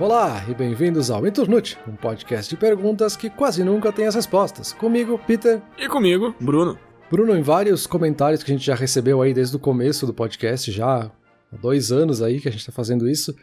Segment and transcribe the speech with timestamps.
[0.00, 4.72] Olá e bem-vindos ao Inturnute, um podcast de perguntas que quase nunca tem as respostas.
[4.72, 5.60] Comigo, Peter.
[5.76, 6.78] E comigo, Bruno.
[7.10, 10.72] Bruno, em vários comentários que a gente já recebeu aí desde o começo do podcast,
[10.72, 11.12] já
[11.52, 13.36] há dois anos aí que a gente está fazendo isso,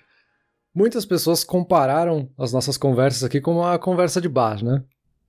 [0.74, 4.84] muitas pessoas compararam as nossas conversas aqui com uma conversa de bar, né?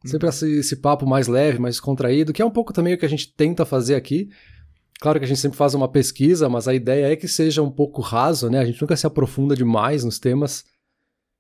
[0.06, 3.04] Sempre esse, esse papo mais leve, mais contraído, que é um pouco também o que
[3.04, 4.30] a gente tenta fazer aqui.
[4.98, 7.70] Claro que a gente sempre faz uma pesquisa, mas a ideia é que seja um
[7.70, 8.61] pouco raso, né?
[8.61, 10.64] A gente nunca se aprofunda demais nos temas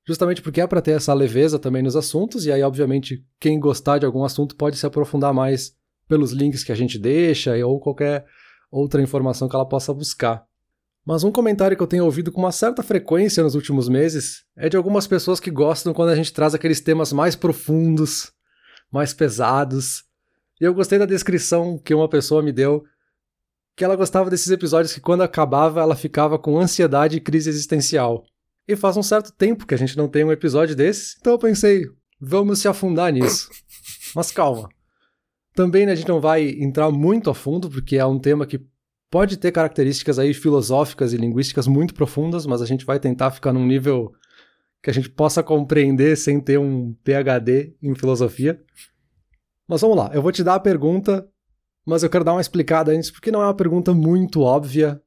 [0.08, 3.98] justamente porque é para ter essa leveza também nos assuntos, e aí, obviamente, quem gostar
[3.98, 5.76] de algum assunto pode se aprofundar mais
[6.08, 8.24] pelos links que a gente deixa ou qualquer
[8.70, 10.42] outra informação que ela possa buscar.
[11.04, 14.70] Mas um comentário que eu tenho ouvido com uma certa frequência nos últimos meses é
[14.70, 18.32] de algumas pessoas que gostam quando a gente traz aqueles temas mais profundos,
[18.90, 20.04] mais pesados.
[20.58, 22.82] E eu gostei da descrição que uma pessoa me deu,
[23.76, 28.24] que ela gostava desses episódios que quando acabava ela ficava com ansiedade e crise existencial.
[28.68, 31.38] E faz um certo tempo que a gente não tem um episódio desse, então eu
[31.38, 31.86] pensei,
[32.20, 33.48] vamos se afundar nisso.
[34.14, 34.68] Mas calma.
[35.54, 38.60] Também né, a gente não vai entrar muito a fundo, porque é um tema que
[39.10, 43.52] pode ter características aí filosóficas e linguísticas muito profundas, mas a gente vai tentar ficar
[43.54, 44.12] num nível
[44.82, 48.62] que a gente possa compreender sem ter um PhD em filosofia.
[49.66, 51.26] Mas vamos lá, eu vou te dar a pergunta,
[51.86, 55.02] mas eu quero dar uma explicada antes, porque não é uma pergunta muito óbvia.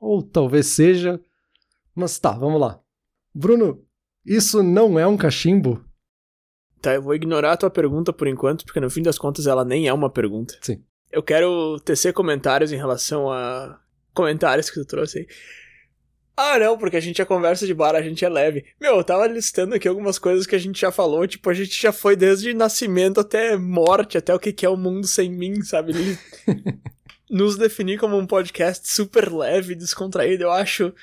[0.00, 1.20] Ou talvez seja,
[2.00, 2.80] mas tá, vamos lá.
[3.34, 3.84] Bruno,
[4.24, 5.84] isso não é um cachimbo?
[6.80, 9.64] Tá, eu vou ignorar a tua pergunta por enquanto, porque no fim das contas ela
[9.64, 10.56] nem é uma pergunta.
[10.62, 10.82] Sim.
[11.12, 13.78] Eu quero tecer comentários em relação a
[14.14, 15.26] comentários que tu trouxe aí.
[16.36, 18.64] Ah, não, porque a gente é conversa de bar, a gente é leve.
[18.80, 21.80] Meu, eu tava listando aqui algumas coisas que a gente já falou, tipo, a gente
[21.80, 25.92] já foi desde nascimento até morte, até o que é o mundo sem mim, sabe?
[27.28, 30.94] Nos definir como um podcast super leve, descontraído, eu acho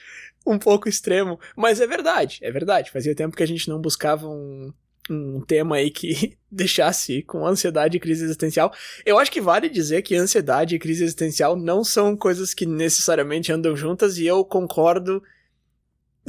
[0.48, 2.92] um pouco extremo, mas é verdade, é verdade.
[2.92, 4.74] Fazia tempo que a gente não buscava um,
[5.10, 8.72] um tema aí que deixasse com ansiedade e crise existencial.
[9.06, 13.52] Eu acho que vale dizer que ansiedade e crise existencial não são coisas que necessariamente
[13.52, 15.22] andam juntas e eu concordo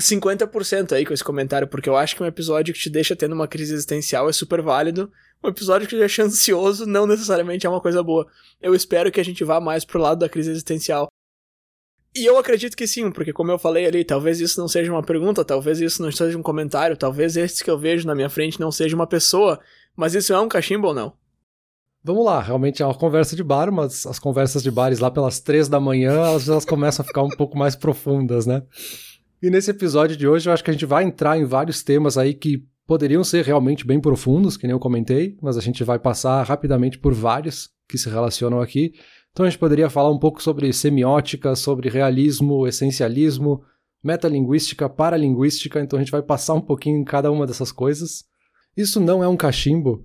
[0.01, 3.35] 50% aí com esse comentário, porque eu acho que um episódio que te deixa tendo
[3.35, 5.11] uma crise existencial é super válido.
[5.43, 8.27] Um episódio que te deixa ansioso não necessariamente é uma coisa boa.
[8.61, 11.09] Eu espero que a gente vá mais pro lado da crise existencial
[12.23, 15.03] e eu acredito que sim, porque como eu falei ali, talvez isso não seja uma
[15.03, 18.61] pergunta, talvez isso não seja um comentário, talvez esse que eu vejo na minha frente
[18.61, 19.59] não seja uma pessoa,
[19.97, 21.13] mas isso é um cachimbo ou não?
[22.03, 25.41] Vamos lá, realmente é uma conversa de bar, mas as conversas de bares lá pelas
[25.41, 28.63] três da manhã, elas, elas começam a ficar um pouco mais profundas, né?
[29.43, 32.17] E nesse episódio de hoje eu acho que a gente vai entrar em vários temas
[32.17, 35.99] aí que poderiam ser realmente bem profundos, que nem eu comentei, mas a gente vai
[35.99, 38.95] passar rapidamente por vários que se relacionam aqui.
[39.39, 43.63] Então a gente poderia falar um pouco sobre semiótica, sobre realismo, essencialismo,
[44.03, 48.25] metalinguística, paralinguística, então a gente vai passar um pouquinho em cada uma dessas coisas.
[48.77, 50.05] Isso não é um cachimbo.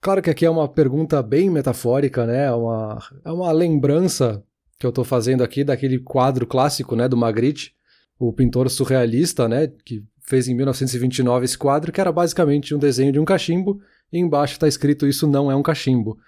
[0.00, 2.46] Claro que aqui é uma pergunta bem metafórica, né?
[2.46, 4.42] É uma, é uma lembrança
[4.80, 7.76] que eu estou fazendo aqui daquele quadro clássico, né, do Magritte,
[8.18, 13.12] o pintor surrealista, né, que fez em 1929 esse quadro, que era basicamente um desenho
[13.12, 13.80] de um cachimbo,
[14.12, 16.18] e embaixo está escrito isso não é um cachimbo.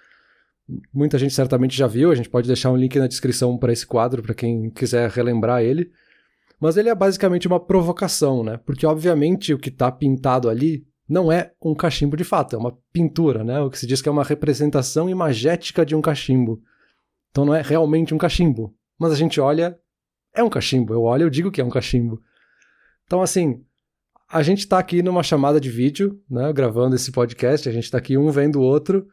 [0.91, 3.85] Muita gente certamente já viu, a gente pode deixar um link na descrição para esse
[3.85, 5.91] quadro para quem quiser relembrar ele.
[6.59, 8.57] Mas ele é basicamente uma provocação, né?
[8.65, 12.75] Porque obviamente o que está pintado ali não é um cachimbo de fato, é uma
[12.91, 13.59] pintura, né?
[13.61, 16.59] O que se diz que é uma representação imagética de um cachimbo.
[17.29, 18.73] Então não é realmente um cachimbo.
[18.97, 19.77] Mas a gente olha,
[20.33, 20.93] é um cachimbo.
[20.93, 22.19] Eu olho, eu digo que é um cachimbo.
[23.05, 23.63] Então assim,
[24.27, 26.51] a gente está aqui numa chamada de vídeo, né?
[26.51, 29.05] Gravando esse podcast, a gente está aqui um vendo o outro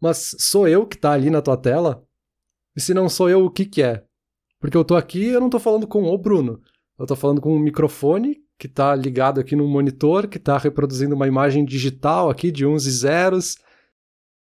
[0.00, 2.04] mas sou eu que tá ali na tua tela?
[2.76, 4.04] E se não sou eu, o que que é?
[4.58, 6.60] Porque eu tô aqui eu não tô falando com o Bruno.
[6.98, 11.14] Eu tô falando com um microfone que tá ligado aqui no monitor, que tá reproduzindo
[11.14, 13.56] uma imagem digital aqui de uns e zeros,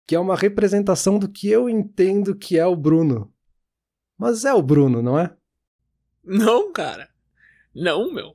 [0.06, 3.32] que é uma representação do que eu entendo que é o Bruno.
[4.18, 5.34] Mas é o Bruno, não é?
[6.24, 7.08] Não, cara.
[7.74, 8.34] Não, meu.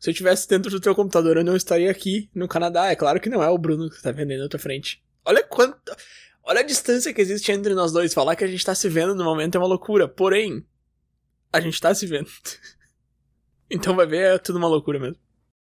[0.00, 2.90] Se eu estivesse dentro do teu computador, eu não estaria aqui no Canadá.
[2.90, 5.02] É claro que não é o Bruno que tá vendendo na tua frente.
[5.24, 5.78] Olha quanto.
[6.46, 8.12] Olha a distância que existe entre nós dois.
[8.12, 10.06] Falar que a gente tá se vendo no momento é uma loucura.
[10.06, 10.64] Porém,
[11.50, 12.28] a gente tá se vendo.
[13.70, 15.16] então vai ver, é tudo uma loucura mesmo.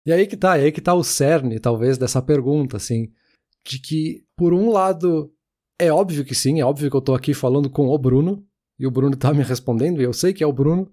[0.05, 3.13] E aí que tá, aí que tá o cerne, talvez, dessa pergunta, assim.
[3.65, 5.33] De que, por um lado,
[5.79, 8.45] é óbvio que sim, é óbvio que eu tô aqui falando com o Bruno,
[8.79, 10.93] e o Bruno tá me respondendo, e eu sei que é o Bruno.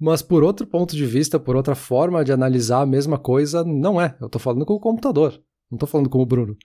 [0.00, 4.00] Mas por outro ponto de vista, por outra forma de analisar a mesma coisa, não
[4.00, 4.16] é.
[4.20, 5.40] Eu tô falando com o computador,
[5.70, 6.56] não tô falando com o Bruno.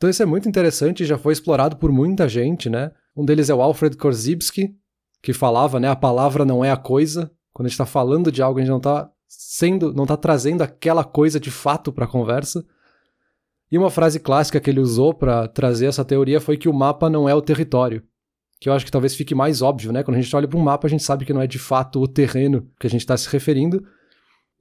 [0.00, 2.90] Então isso é muito interessante e já foi explorado por muita gente, né?
[3.14, 4.74] Um deles é o Alfred Korzybski,
[5.22, 7.30] que falava, né, a palavra não é a coisa.
[7.52, 10.62] Quando a gente está falando de algo, a gente não está sendo, não tá trazendo
[10.62, 12.64] aquela coisa de fato para a conversa.
[13.70, 17.10] E uma frase clássica que ele usou para trazer essa teoria foi que o mapa
[17.10, 18.02] não é o território.
[18.58, 20.02] Que eu acho que talvez fique mais óbvio, né?
[20.02, 22.00] Quando a gente olha para um mapa, a gente sabe que não é de fato
[22.00, 23.86] o terreno que a gente está se referindo.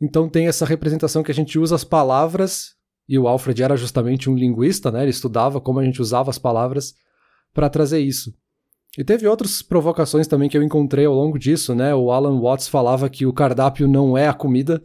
[0.02, 2.78] Então tem essa representação que a gente usa as palavras,
[3.10, 5.02] e o Alfred era justamente um linguista, né?
[5.02, 6.94] Ele estudava como a gente usava as palavras
[7.52, 8.32] para trazer isso.
[8.96, 11.94] E teve outras provocações também que eu encontrei ao longo disso, né?
[11.96, 14.84] O Alan Watts falava que o cardápio não é a comida,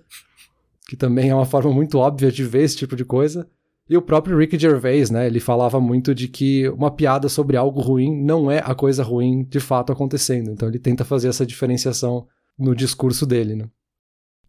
[0.88, 3.46] que também é uma forma muito óbvia de ver esse tipo de coisa.
[3.88, 5.26] E o próprio Ricky Gervais, né?
[5.26, 9.44] Ele falava muito de que uma piada sobre algo ruim não é a coisa ruim
[9.44, 10.50] de fato acontecendo.
[10.50, 12.26] Então ele tenta fazer essa diferenciação
[12.58, 13.68] no discurso dele, né?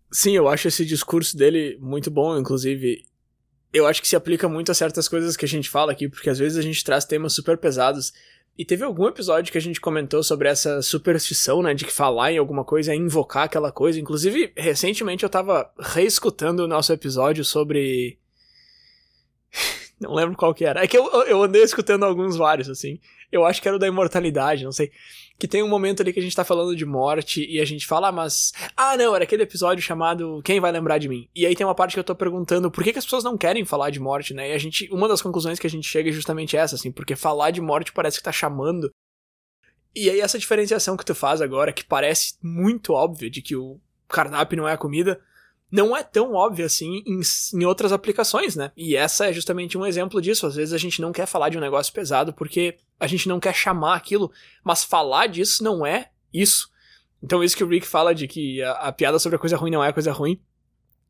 [0.09, 3.03] Sim, eu acho esse discurso dele muito bom, inclusive.
[3.75, 6.29] Eu acho que se aplica muito a certas coisas que a gente fala aqui, porque
[6.29, 8.13] às vezes a gente traz temas super pesados
[8.57, 12.31] e teve algum episódio que a gente comentou sobre essa superstição, né, de que falar
[12.31, 13.99] em alguma coisa é invocar aquela coisa.
[13.99, 18.17] Inclusive, recentemente eu tava reescutando o nosso episódio sobre.
[19.99, 20.81] não lembro qual que era.
[20.81, 22.97] É que eu, eu andei escutando alguns vários, assim.
[23.29, 24.89] Eu acho que era o da imortalidade, não sei
[25.37, 27.85] que tem um momento ali que a gente tá falando de morte e a gente
[27.85, 28.53] fala, ah, mas.
[28.75, 31.27] Ah, não, era aquele episódio chamado Quem vai lembrar de mim?
[31.35, 33.37] E aí tem uma parte que eu tô perguntando por que, que as pessoas não
[33.37, 34.49] querem falar de morte, né?
[34.49, 34.89] E a gente.
[34.91, 37.91] Uma das conclusões que a gente chega é justamente essa, assim, porque falar de morte
[37.91, 38.89] parece que tá chamando.
[39.93, 43.79] E aí essa diferenciação que tu faz agora, que parece muito óbvia de que o
[44.07, 45.21] cardápio não é a comida,
[45.75, 47.19] não é tão óbvio assim em,
[47.53, 48.71] em, outras aplicações, né?
[48.77, 50.47] E essa é justamente um exemplo disso.
[50.47, 53.39] Às vezes a gente não quer falar de um negócio pesado porque a gente não
[53.39, 54.31] quer chamar aquilo,
[54.63, 56.69] mas falar disso não é isso.
[57.21, 59.71] Então, isso que o Rick fala de que a, a piada sobre a coisa ruim
[59.71, 60.39] não é coisa ruim,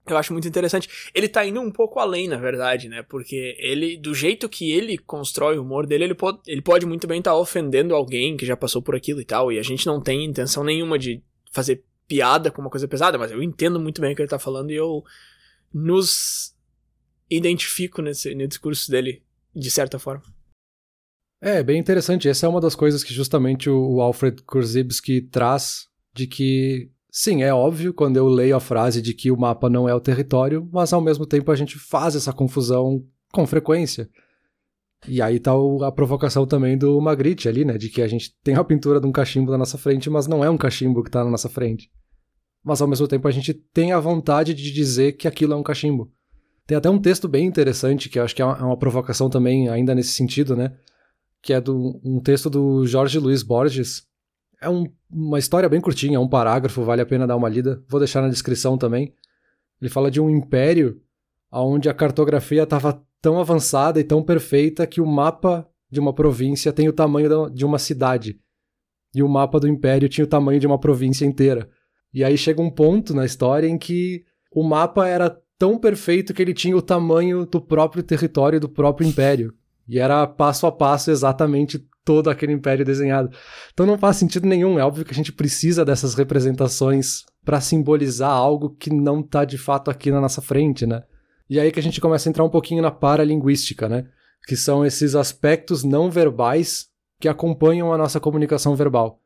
[0.07, 0.89] eu acho muito interessante.
[1.13, 3.03] Ele tá indo um pouco além, na verdade, né?
[3.03, 7.07] Porque ele, do jeito que ele constrói o humor dele, ele pode, ele pode muito
[7.07, 9.51] bem estar tá ofendendo alguém que já passou por aquilo e tal.
[9.51, 11.21] E a gente não tem intenção nenhuma de
[11.51, 14.39] fazer piada com uma coisa pesada, mas eu entendo muito bem o que ele tá
[14.39, 15.03] falando e eu
[15.73, 16.55] nos
[17.29, 19.23] identifico nesse, nesse discurso dele,
[19.55, 20.23] de certa forma.
[21.41, 22.29] É, bem interessante.
[22.29, 27.53] Essa é uma das coisas que justamente o Alfred Kurzybski traz, de que, sim, é
[27.53, 30.93] óbvio quando eu leio a frase de que o mapa não é o território, mas
[30.93, 34.09] ao mesmo tempo a gente faz essa confusão com frequência.
[35.07, 35.51] E aí tá
[35.85, 37.77] a provocação também do Magritte ali, né?
[37.77, 40.43] De que a gente tem a pintura de um cachimbo na nossa frente, mas não
[40.43, 41.89] é um cachimbo que tá na nossa frente.
[42.63, 45.63] Mas ao mesmo tempo a gente tem a vontade de dizer que aquilo é um
[45.63, 46.11] cachimbo.
[46.65, 49.69] Tem até um texto bem interessante, que eu acho que é uma, é provocação também,
[49.69, 50.75] ainda nesse sentido, né?
[51.41, 54.07] Que é do, um texto do Jorge Luiz Borges.
[54.59, 57.83] É um, uma história bem curtinha, é um parágrafo, vale a pena dar uma lida.
[57.87, 59.13] Vou deixar na descrição também.
[59.79, 60.99] Ele fala de um império
[61.51, 66.71] onde a cartografia estava tão avançada e tão perfeita que o mapa de uma província
[66.71, 68.39] tem o tamanho de uma cidade.
[69.15, 71.67] E o mapa do império tinha o tamanho de uma província inteira.
[72.13, 76.41] E aí chega um ponto na história em que o mapa era tão perfeito que
[76.43, 79.55] ele tinha o tamanho do próprio território do próprio império.
[79.89, 83.31] E era passo a passo exatamente todo aquele império desenhado.
[83.73, 84.77] Então não faz sentido nenhum.
[84.77, 89.57] É óbvio que a gente precisa dessas representações para simbolizar algo que não está de
[89.57, 91.01] fato aqui na nossa frente, né?
[91.49, 94.07] E aí que a gente começa a entrar um pouquinho na paralinguística, né?
[94.47, 96.87] Que são esses aspectos não verbais
[97.19, 99.21] que acompanham a nossa comunicação verbal.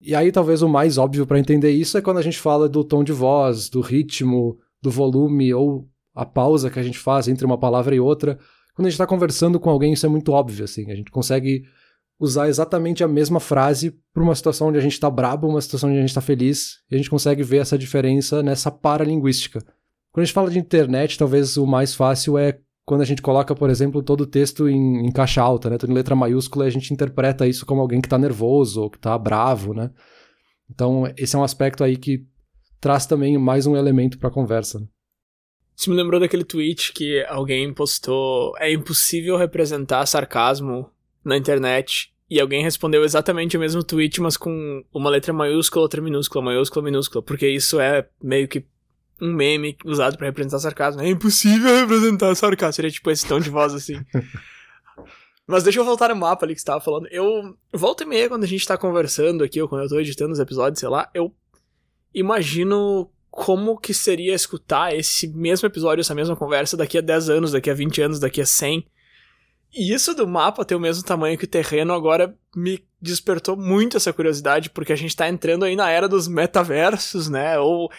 [0.00, 2.84] E aí talvez o mais óbvio para entender isso é quando a gente fala do
[2.84, 7.44] tom de voz, do ritmo, do volume ou a pausa que a gente faz entre
[7.46, 8.38] uma palavra e outra.
[8.74, 10.90] Quando a gente está conversando com alguém, isso é muito óbvio, assim.
[10.90, 11.64] A gente consegue
[12.18, 15.88] usar exatamente a mesma frase para uma situação onde a gente está brabo, uma situação
[15.88, 19.64] onde a gente está feliz, e a gente consegue ver essa diferença nessa paralinguística.
[20.16, 23.54] Quando a gente fala de internet, talvez o mais fácil é quando a gente coloca,
[23.54, 25.76] por exemplo, todo o texto em, em caixa alta, né?
[25.76, 28.90] Tudo em letra maiúscula e a gente interpreta isso como alguém que está nervoso ou
[28.90, 29.90] que está bravo, né?
[30.70, 32.24] Então, esse é um aspecto aí que
[32.80, 34.80] traz também mais um elemento para a conversa.
[34.80, 34.86] Né?
[35.86, 40.90] Me lembrou daquele tweet que alguém postou: é impossível representar sarcasmo
[41.22, 42.10] na internet.
[42.30, 46.82] E alguém respondeu exatamente o mesmo tweet, mas com uma letra maiúscula, outra minúscula, maiúscula,
[46.82, 48.64] minúscula, porque isso é meio que
[49.20, 51.02] um meme usado para representar sarcasmo.
[51.02, 52.72] É impossível representar sarcasmo.
[52.74, 54.00] Seria tipo esse tom de voz assim.
[55.46, 57.06] Mas deixa eu voltar no mapa ali que você tava falando.
[57.08, 57.56] Eu.
[57.72, 60.40] Volta e meia, quando a gente tá conversando aqui, ou quando eu tô editando os
[60.40, 61.32] episódios, sei lá, eu
[62.12, 67.52] imagino como que seria escutar esse mesmo episódio, essa mesma conversa daqui a 10 anos,
[67.52, 68.84] daqui a 20 anos, daqui a 100.
[69.74, 73.96] E isso do mapa ter o mesmo tamanho que o terreno agora me despertou muito
[73.96, 77.58] essa curiosidade, porque a gente tá entrando aí na era dos metaversos, né?
[77.58, 77.90] Ou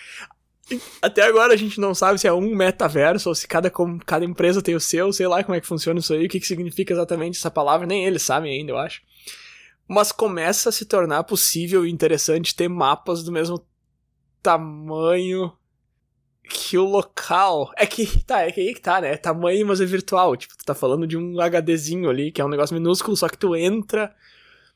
[1.02, 3.72] até agora a gente não sabe se é um metaverso ou se cada,
[4.06, 6.40] cada empresa tem o seu, sei lá como é que funciona isso aí, o que,
[6.40, 9.02] que significa exatamente essa palavra, nem eles sabem ainda, eu acho.
[9.88, 13.66] Mas começa a se tornar possível e interessante ter mapas do mesmo
[14.44, 15.52] tamanho
[16.50, 17.72] que o local.
[17.78, 18.24] É que.
[18.24, 19.14] Tá, é que aí que tá, né?
[19.14, 20.36] É tamanho, mas é virtual.
[20.36, 23.38] Tipo, tu tá falando de um HDzinho ali, que é um negócio minúsculo, só que
[23.38, 24.14] tu entra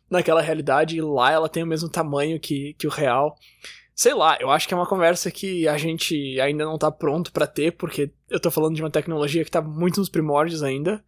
[0.09, 3.35] naquela realidade e lá ela tem o mesmo tamanho que, que o real.
[3.93, 7.31] Sei lá, eu acho que é uma conversa que a gente ainda não tá pronto
[7.31, 11.03] para ter, porque eu tô falando de uma tecnologia que tá muito nos primórdios ainda.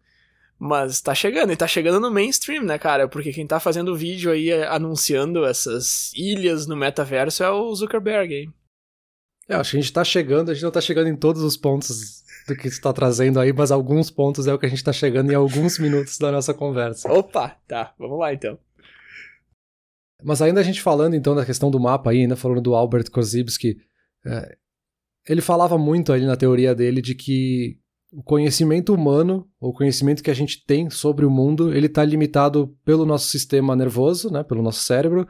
[0.56, 3.08] Mas tá chegando, e tá chegando no mainstream, né, cara?
[3.08, 8.54] Porque quem tá fazendo vídeo aí anunciando essas ilhas no metaverso é o Zuckerberg, hein?
[9.48, 11.56] É, acho que a gente tá chegando, a gente não tá chegando em todos os
[11.56, 14.84] pontos do que você tá trazendo aí, mas alguns pontos é o que a gente
[14.84, 17.12] tá chegando em alguns minutos da nossa conversa.
[17.12, 18.58] Opa, tá, vamos lá então.
[20.24, 23.10] Mas ainda a gente falando então da questão do mapa aí, ainda falando do Albert
[23.10, 23.76] Korzybski,
[24.24, 24.56] é,
[25.28, 27.76] ele falava muito ali na teoria dele de que
[28.10, 32.74] o conhecimento humano, o conhecimento que a gente tem sobre o mundo, ele está limitado
[32.84, 35.26] pelo nosso sistema nervoso, né, pelo nosso cérebro,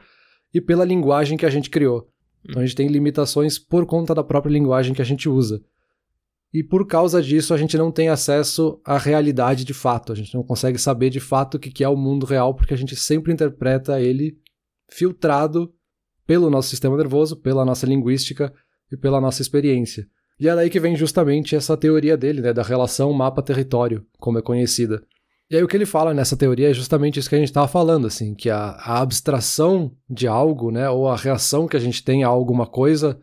[0.53, 2.07] e pela linguagem que a gente criou.
[2.47, 5.61] Então a gente tem limitações por conta da própria linguagem que a gente usa.
[6.53, 10.13] E por causa disso a gente não tem acesso à realidade de fato.
[10.13, 12.77] A gente não consegue saber de fato o que é o mundo real, porque a
[12.77, 14.37] gente sempre interpreta ele
[14.89, 15.73] filtrado
[16.25, 18.53] pelo nosso sistema nervoso, pela nossa linguística
[18.91, 20.07] e pela nossa experiência.
[20.39, 24.41] E é daí que vem justamente essa teoria dele, né, da relação mapa-território, como é
[24.41, 25.01] conhecida.
[25.49, 27.67] E aí o que ele fala nessa teoria é justamente isso que a gente estava
[27.67, 32.03] falando, assim, que a, a, abstração de algo, né, ou a reação que a gente
[32.03, 33.19] tem a alguma coisa,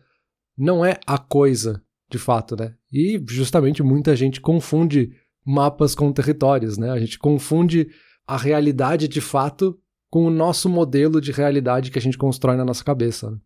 [0.57, 2.73] não é a coisa, de fato, né?
[2.91, 5.11] E justamente muita gente confunde
[5.45, 6.91] mapas com territórios, né?
[6.91, 7.89] A gente confunde
[8.25, 9.77] a realidade de fato
[10.13, 13.31] com o nosso modelo de realidade que a gente constrói na nossa cabeça.
[13.31, 13.37] Né?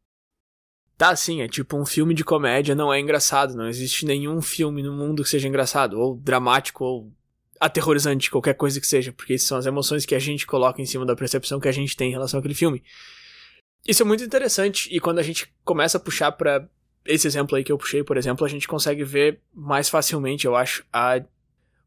[0.98, 4.84] Tá, sim, é tipo um filme de comédia não é engraçado, não existe nenhum filme
[4.84, 7.10] no mundo que seja engraçado, ou dramático, ou
[7.58, 11.06] aterrorizante, qualquer coisa que seja, porque são as emoções que a gente coloca em cima
[11.06, 12.84] da percepção que a gente tem em relação àquele filme.
[13.88, 16.68] Isso é muito interessante, e quando a gente começa a puxar para
[17.06, 20.54] esse exemplo aí que eu puxei, por exemplo, a gente consegue ver mais facilmente, eu
[20.54, 21.24] acho, a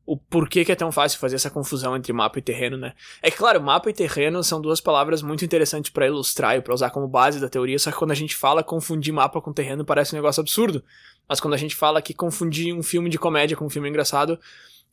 [0.07, 2.95] o porquê que é tão fácil fazer essa confusão entre mapa e terreno, né?
[3.23, 6.91] É claro, mapa e terreno são duas palavras muito interessantes para ilustrar e pra usar
[6.91, 10.15] como base da teoria, só que quando a gente fala confundir mapa com terreno parece
[10.15, 10.83] um negócio absurdo.
[11.29, 14.39] Mas quando a gente fala que confundir um filme de comédia com um filme engraçado,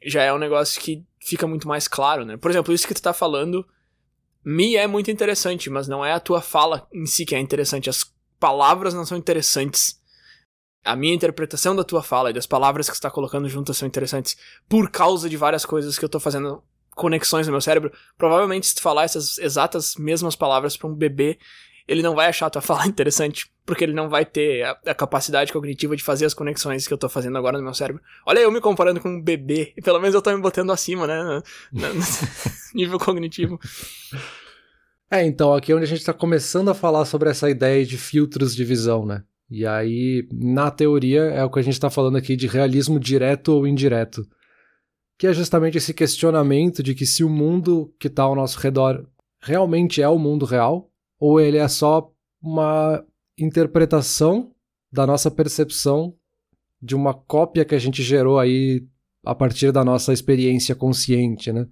[0.05, 2.37] já é um negócio que fica muito mais claro, né?
[2.37, 3.65] Por exemplo, isso que tu tá falando
[4.45, 7.89] me é muito interessante, mas não é a tua fala em si que é interessante,
[7.89, 9.99] as palavras não são interessantes
[10.83, 13.87] a minha interpretação da tua fala e das palavras que você está colocando juntas são
[13.87, 14.37] interessantes
[14.69, 16.63] por causa de várias coisas que eu estou fazendo
[16.95, 17.91] conexões no meu cérebro.
[18.17, 21.37] Provavelmente, se tu falar essas exatas mesmas palavras para um bebê,
[21.87, 24.95] ele não vai achar a tua fala interessante, porque ele não vai ter a, a,
[24.95, 28.01] capacidade cognitiva de fazer as conexões que eu tô fazendo agora no meu cérebro.
[28.25, 31.07] Olha eu me comparando com um bebê, e pelo menos eu tô me botando acima,
[31.07, 31.23] né?
[31.23, 32.01] No, no
[32.75, 33.59] nível cognitivo.
[35.09, 37.97] É, então, aqui é onde a gente tá começando a falar sobre essa ideia de
[37.97, 39.23] filtros de visão, né?
[39.49, 43.49] E aí, na teoria, é o que a gente está falando aqui de realismo direto
[43.49, 44.27] ou indireto.
[45.17, 49.07] Que é justamente esse questionamento de que se o mundo que está ao nosso redor
[49.41, 52.11] realmente é o mundo real, ou ele é só
[52.41, 53.03] uma
[53.37, 54.51] interpretação
[54.91, 56.13] da nossa percepção
[56.81, 58.85] de uma cópia que a gente gerou aí
[59.25, 61.67] a partir da nossa experiência consciente, né?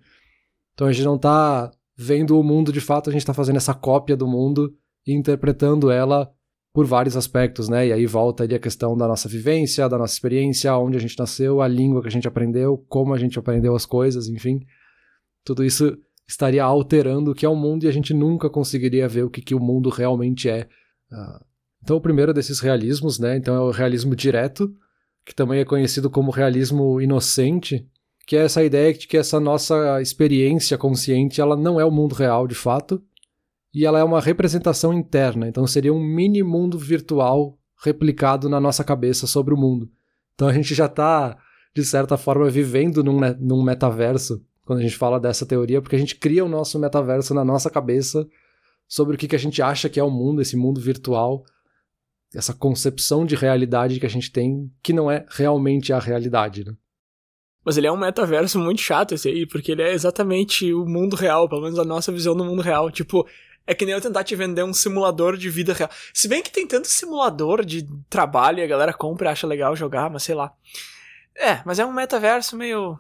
[0.74, 3.74] Então a gente não está vendo o mundo de fato, a gente está fazendo essa
[3.74, 6.32] cópia do mundo e interpretando ela
[6.76, 7.88] por vários aspectos, né?
[7.88, 11.18] E aí volta ali a questão da nossa vivência, da nossa experiência, onde a gente
[11.18, 14.60] nasceu, a língua que a gente aprendeu, como a gente aprendeu as coisas, enfim.
[15.46, 19.24] Tudo isso estaria alterando o que é o mundo e a gente nunca conseguiria ver
[19.24, 20.68] o que, que o mundo realmente é.
[21.10, 21.46] Uh,
[21.82, 23.38] então, o primeiro desses realismos, né?
[23.38, 24.70] Então, é o realismo direto,
[25.26, 27.88] que também é conhecido como realismo inocente,
[28.28, 32.16] que é essa ideia de que essa nossa experiência consciente, ela não é o mundo
[32.16, 33.02] real de fato,
[33.76, 38.86] e ela é uma representação interna, então seria um mini mundo virtual replicado na nossa
[38.86, 39.92] cabeça sobre o mundo.
[40.34, 41.38] Então a gente já está,
[41.76, 46.00] de certa forma, vivendo num, num metaverso quando a gente fala dessa teoria, porque a
[46.00, 48.26] gente cria o nosso metaverso na nossa cabeça
[48.88, 51.44] sobre o que, que a gente acha que é o mundo, esse mundo virtual,
[52.34, 56.74] essa concepção de realidade que a gente tem, que não é realmente a realidade, né?
[57.66, 61.16] Mas ele é um metaverso muito chato esse aí, porque ele é exatamente o mundo
[61.16, 62.92] real, pelo menos a nossa visão do mundo real.
[62.92, 63.26] Tipo,
[63.68, 65.90] é que nem eu tentar te vender um simulador de vida real.
[66.14, 69.76] Se bem que tem tanto simulador de trabalho e a galera compra e acha legal
[69.76, 70.54] jogar, mas sei lá.
[71.36, 72.98] É, mas é um metaverso meio.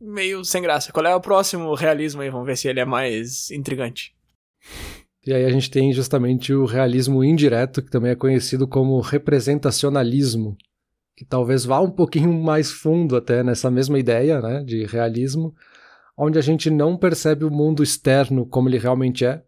[0.00, 0.92] meio sem graça.
[0.92, 2.30] Qual é o próximo realismo aí?
[2.30, 4.14] Vamos ver se ele é mais intrigante.
[5.26, 10.56] E aí a gente tem justamente o realismo indireto, que também é conhecido como representacionalismo,
[11.16, 15.52] que talvez vá um pouquinho mais fundo até nessa mesma ideia, né, de realismo,
[16.16, 19.42] onde a gente não percebe o mundo externo como ele realmente é,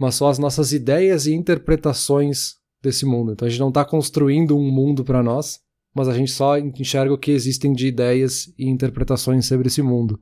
[0.00, 3.32] mas só as nossas ideias e interpretações desse mundo.
[3.32, 5.60] Então a gente não está construindo um mundo para nós,
[5.94, 10.18] mas a gente só enxerga o que existem de ideias e interpretações sobre esse mundo.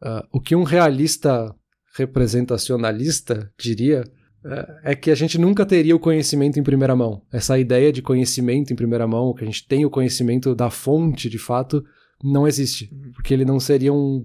[0.00, 1.52] Uh, o que um realista
[1.96, 4.04] representacionalista diria
[4.44, 7.20] é, é que a gente nunca teria o conhecimento em primeira mão.
[7.32, 11.28] Essa ideia de conhecimento em primeira mão, que a gente tem o conhecimento da fonte
[11.28, 11.84] de fato,
[12.22, 13.10] não existe, uhum.
[13.14, 14.24] porque ele não seria um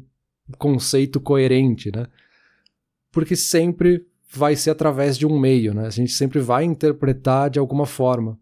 [0.59, 2.05] conceito coerente, né?
[3.11, 5.85] Porque sempre vai ser através de um meio, né?
[5.85, 8.39] A gente sempre vai interpretar de alguma forma.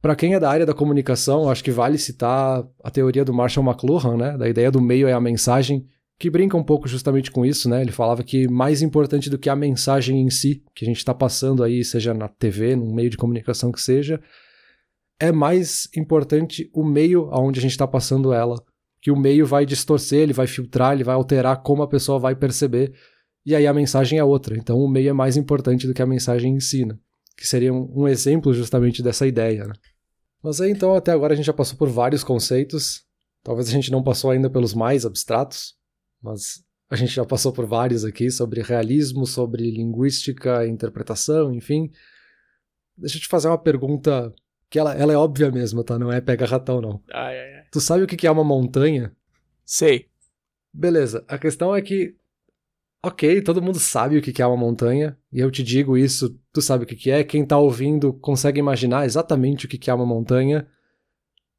[0.00, 3.66] Para quem é da área da comunicação, acho que vale citar a teoria do Marshall
[3.66, 4.36] McLuhan, né?
[4.36, 5.86] Da ideia do meio é a mensagem,
[6.18, 7.82] que brinca um pouco justamente com isso, né?
[7.82, 11.14] Ele falava que mais importante do que a mensagem em si, que a gente está
[11.14, 14.20] passando aí, seja na TV, num meio de comunicação que seja,
[15.18, 18.62] é mais importante o meio aonde a gente está passando ela.
[19.00, 22.34] Que o meio vai distorcer, ele vai filtrar, ele vai alterar como a pessoa vai
[22.34, 22.94] perceber
[23.44, 24.56] e aí a mensagem é outra.
[24.56, 26.98] Então o meio é mais importante do que a mensagem ensina,
[27.36, 29.66] que seria um, um exemplo justamente dessa ideia.
[29.66, 29.74] Né?
[30.42, 33.04] Mas aí então até agora a gente já passou por vários conceitos,
[33.42, 35.74] talvez a gente não passou ainda pelos mais abstratos,
[36.22, 41.90] mas a gente já passou por vários aqui sobre realismo, sobre linguística, interpretação, enfim.
[42.96, 44.32] Deixa eu te fazer uma pergunta
[44.70, 45.98] que ela, ela é óbvia mesmo, tá?
[45.98, 47.02] Não é pega ratão, não.
[47.12, 47.64] Ai, ai, ai.
[47.70, 49.14] Tu sabe o que é uma montanha?
[49.64, 50.08] Sei.
[50.72, 51.24] Beleza.
[51.26, 52.14] A questão é que
[53.04, 56.62] ok, todo mundo sabe o que é uma montanha, e eu te digo isso, tu
[56.62, 60.66] sabe o que é, quem tá ouvindo consegue imaginar exatamente o que é uma montanha,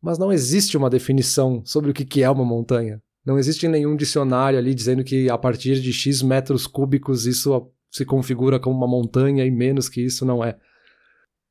[0.02, 3.02] mas não existe uma definição sobre o que é uma montanha.
[3.24, 8.06] Não existe nenhum dicionário ali dizendo que a partir de X metros cúbicos isso se
[8.06, 10.58] configura como uma montanha e menos que isso não é.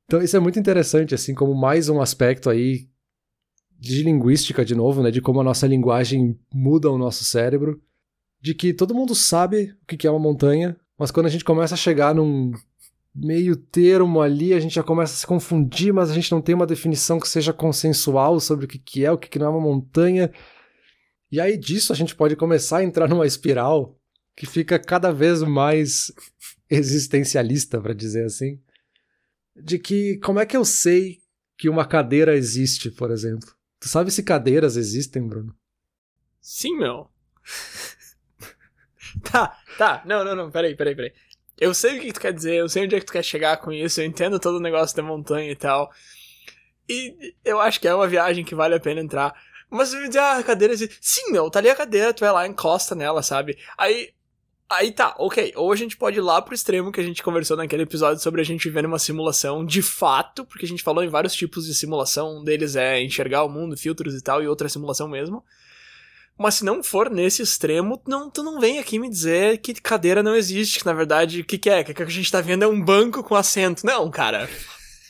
[0.05, 2.89] Então isso é muito interessante, assim, como mais um aspecto aí
[3.79, 7.81] de linguística, de novo, né, de como a nossa linguagem muda o nosso cérebro
[8.45, 11.73] de que todo mundo sabe o que é uma montanha, mas quando a gente começa
[11.73, 12.53] a chegar num
[13.15, 16.55] meio termo ali, a gente já começa a se confundir, mas a gente não tem
[16.55, 20.31] uma definição que seja consensual sobre o que é, o que não é uma montanha.
[21.33, 23.99] E aí disso a gente pode começar a entrar numa espiral
[24.37, 26.13] que fica cada vez mais
[26.69, 28.61] existencialista, para dizer assim,
[29.57, 31.23] de que como é que eu sei
[31.57, 33.49] que uma cadeira existe, por exemplo?
[33.81, 35.57] Tu sabe se cadeiras existem, Bruno?
[36.43, 37.09] Sim, meu.
[39.31, 40.03] Tá, tá.
[40.05, 40.51] Não, não, não.
[40.51, 41.13] Peraí, peraí, peraí.
[41.59, 43.57] Eu sei o que tu quer dizer, eu sei onde é que tu quer chegar
[43.59, 45.91] com isso, eu entendo todo o negócio da montanha e tal.
[46.89, 49.35] E eu acho que é uma viagem que vale a pena entrar.
[49.71, 50.75] Mas você me dizer, ah, a cadeira.
[50.77, 53.59] Sim, meu, tá ali a cadeira, tu vai lá, encosta nela, sabe?
[53.79, 54.11] Aí.
[54.69, 55.53] Aí tá, ok.
[55.57, 58.41] Ou a gente pode ir lá pro extremo que a gente conversou naquele episódio sobre
[58.41, 61.75] a gente viver numa simulação de fato, porque a gente falou em vários tipos de
[61.75, 62.39] simulação.
[62.39, 65.45] Um deles é enxergar o mundo, filtros e tal, e outra é simulação mesmo.
[66.39, 70.23] Mas se não for nesse extremo, não, tu não vem aqui me dizer que cadeira
[70.23, 71.81] não existe, que na verdade o que, que é?
[71.81, 73.87] O que a gente tá vendo é um banco com assento.
[73.87, 74.49] Não, cara.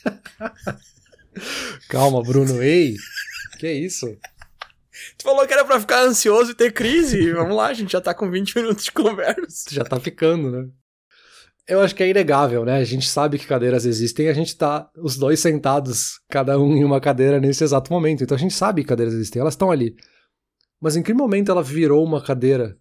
[1.89, 2.61] Calma, Bruno.
[2.61, 2.95] Ei,
[3.59, 4.05] que isso?
[5.17, 7.31] Tu falou que era pra ficar ansioso e ter crise.
[7.33, 9.69] Vamos lá, a gente já tá com 20 minutos de conversa.
[9.71, 10.67] Já tá ficando, né?
[11.67, 12.77] Eu acho que é inegável, né?
[12.77, 16.83] A gente sabe que cadeiras existem, a gente tá os dois sentados, cada um em
[16.83, 18.23] uma cadeira nesse exato momento.
[18.23, 19.95] Então a gente sabe que cadeiras existem, elas estão ali.
[20.85, 22.77] Mas em que momento ela virou uma cadeira?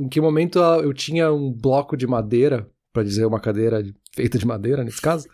[0.00, 3.80] Em que momento eu tinha um bloco de madeira, para dizer uma cadeira
[4.12, 5.28] feita de madeira nesse caso?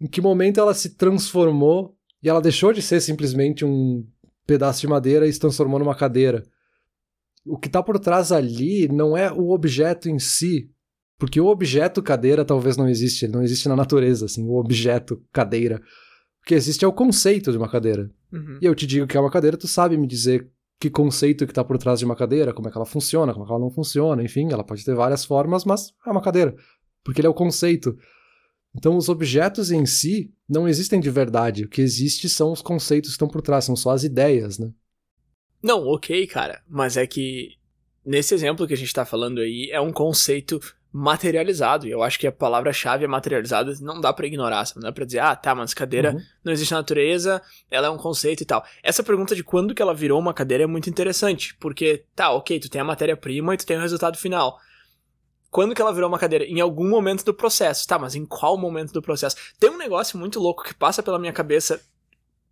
[0.00, 4.02] Em que momento ela se transformou e ela deixou de ser simplesmente um
[4.46, 6.42] pedaço de madeira e se transformou numa cadeira?
[7.44, 10.70] O que está por trás ali não é o objeto em si,
[11.18, 15.22] porque o objeto cadeira talvez não existe, ele não existe na natureza, assim, o objeto
[15.30, 15.82] cadeira.
[16.40, 18.10] O que existe é o conceito de uma cadeira.
[18.32, 18.58] Uhum.
[18.62, 21.52] E eu te digo que é uma cadeira, tu sabe me dizer que conceito que
[21.52, 23.60] está por trás de uma cadeira, como é que ela funciona, como é que ela
[23.60, 26.54] não funciona, enfim, ela pode ter várias formas, mas é uma cadeira,
[27.02, 27.96] porque ele é o conceito.
[28.76, 31.64] Então, os objetos em si não existem de verdade.
[31.64, 34.72] O que existe são os conceitos que estão por trás, são só as ideias, né?
[35.62, 36.60] Não, ok, cara.
[36.68, 37.50] Mas é que
[38.04, 40.60] nesse exemplo que a gente tá falando aí, é um conceito
[40.96, 41.88] materializado.
[41.88, 45.04] E eu acho que a palavra-chave é materializada, não dá para ignorar, não dá pra
[45.04, 46.20] dizer, ah, tá, mas cadeira uhum.
[46.44, 48.64] não existe na natureza, ela é um conceito e tal.
[48.80, 52.60] Essa pergunta de quando que ela virou uma cadeira é muito interessante, porque, tá, ok,
[52.60, 54.56] tu tem a matéria-prima e tu tem o resultado final.
[55.50, 56.44] Quando que ela virou uma cadeira?
[56.44, 57.88] Em algum momento do processo.
[57.88, 59.34] Tá, mas em qual momento do processo?
[59.58, 61.80] Tem um negócio muito louco que passa pela minha cabeça,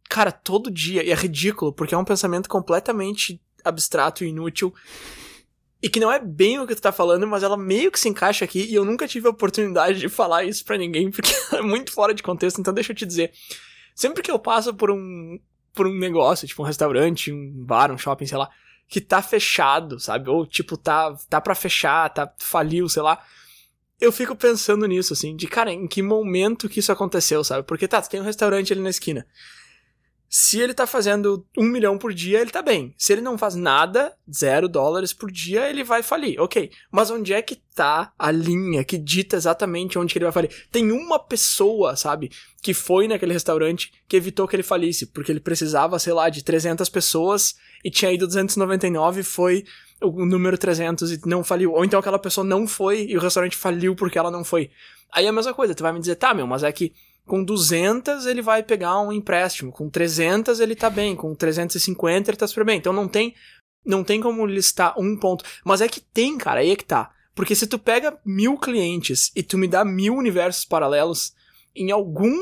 [0.08, 4.74] cara, todo dia, e é ridículo, porque é um pensamento completamente abstrato e inútil,
[5.82, 8.08] e que não é bem o que tu tá falando, mas ela meio que se
[8.08, 11.60] encaixa aqui e eu nunca tive a oportunidade de falar isso para ninguém, porque é
[11.60, 13.32] muito fora de contexto, então deixa eu te dizer.
[13.94, 15.38] Sempre que eu passo por um
[15.74, 18.48] por um negócio, tipo um restaurante, um bar, um shopping, sei lá,
[18.86, 20.30] que tá fechado, sabe?
[20.30, 23.20] Ou tipo tá tá para fechar, tá faliu, sei lá.
[24.00, 27.66] Eu fico pensando nisso assim, de cara, em que momento que isso aconteceu, sabe?
[27.66, 29.26] Porque tá, tu tem um restaurante ali na esquina.
[30.34, 32.94] Se ele tá fazendo um milhão por dia, ele tá bem.
[32.96, 36.40] Se ele não faz nada, zero dólares por dia, ele vai falir.
[36.40, 36.70] Ok.
[36.90, 40.50] Mas onde é que tá a linha que dita exatamente onde que ele vai falir?
[40.72, 42.30] Tem uma pessoa, sabe,
[42.62, 46.42] que foi naquele restaurante que evitou que ele falisse, porque ele precisava, sei lá, de
[46.42, 49.64] 300 pessoas e tinha ido 299 e foi
[50.00, 51.72] o número 300 e não faliu.
[51.74, 54.70] Ou então aquela pessoa não foi e o restaurante faliu porque ela não foi.
[55.12, 56.94] Aí é a mesma coisa, tu vai me dizer, tá, meu, mas é que
[57.32, 62.36] com 200 ele vai pegar um empréstimo, com 300 ele tá bem, com 350 ele
[62.36, 62.76] tá super bem.
[62.76, 63.34] Então não tem
[63.82, 65.42] não tem como listar um ponto.
[65.64, 67.10] Mas é que tem, cara, aí é que tá.
[67.34, 71.32] Porque se tu pega mil clientes e tu me dá mil universos paralelos,
[71.74, 72.38] em algum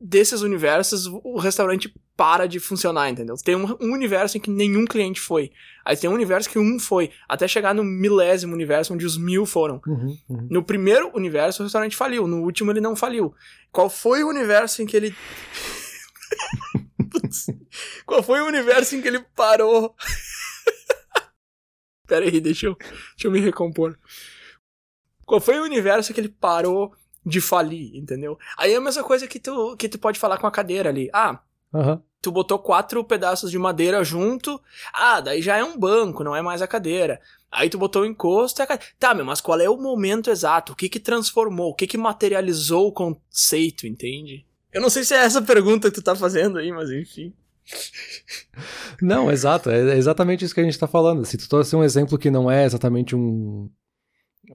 [0.00, 3.36] desses universos o restaurante para de funcionar, entendeu?
[3.36, 5.52] Tem um, um, universo em que nenhum cliente foi.
[5.84, 7.10] Aí tem um universo que um foi.
[7.28, 9.80] Até chegar no milésimo universo, onde os mil foram.
[9.86, 10.48] Uhum, uhum.
[10.50, 12.26] No primeiro universo, o restaurante faliu.
[12.26, 13.34] No último, ele não faliu.
[13.70, 15.14] Qual foi o universo em que ele.
[18.06, 19.94] Qual foi o universo em que ele parou?
[22.06, 23.96] Pera aí, deixa eu, deixa eu me recompor.
[25.24, 26.92] Qual foi o universo que ele parou
[27.30, 28.38] de falir, entendeu?
[28.58, 31.08] Aí é a mesma coisa que tu, que tu pode falar com a cadeira ali.
[31.12, 31.40] Ah,
[31.72, 32.00] Uhum.
[32.20, 34.60] Tu botou quatro pedaços de madeira junto.
[34.92, 37.20] Ah, daí já é um banco, não é mais a cadeira.
[37.50, 38.92] Aí tu botou o encosto e a cadeira.
[38.98, 40.72] Tá, meu, mas qual é o momento exato?
[40.72, 41.70] O que que transformou?
[41.70, 44.44] O que que materializou o conceito, entende?
[44.72, 47.32] Eu não sei se é essa pergunta que tu tá fazendo aí, mas enfim.
[49.00, 49.70] Não, exato.
[49.70, 51.24] É exatamente isso que a gente tá falando.
[51.24, 53.70] Se tu trouxe um exemplo que não é exatamente um,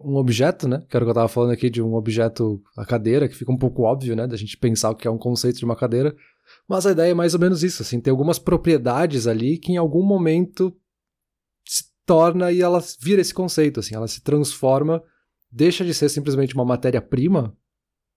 [0.04, 0.84] um objeto, né?
[0.90, 3.52] Que era o que eu tava falando aqui de um objeto, a cadeira, que fica
[3.52, 4.28] um pouco óbvio, né?
[4.28, 6.16] Da gente pensar o que é um conceito de uma cadeira.
[6.68, 9.78] Mas a ideia é mais ou menos isso, assim, tem algumas propriedades ali que em
[9.78, 10.76] algum momento
[11.66, 15.02] se torna e ela vira esse conceito, assim, ela se transforma,
[15.52, 17.56] deixa de ser simplesmente uma matéria-prima,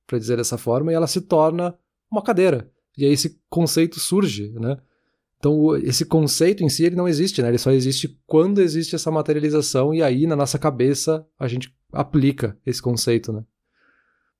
[0.06, 1.74] para dizer dessa forma, e ela se torna
[2.10, 2.70] uma cadeira.
[2.96, 4.78] E aí esse conceito surge, né?
[5.38, 7.48] Então, esse conceito em si ele não existe, né?
[7.48, 12.58] Ele só existe quando existe essa materialização e aí na nossa cabeça a gente aplica
[12.66, 13.44] esse conceito, né?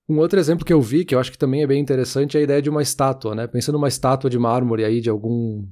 [0.09, 2.41] Um outro exemplo que eu vi, que eu acho que também é bem interessante, é
[2.41, 3.47] a ideia de uma estátua, né?
[3.47, 5.67] Pensando numa estátua de mármore aí de algum,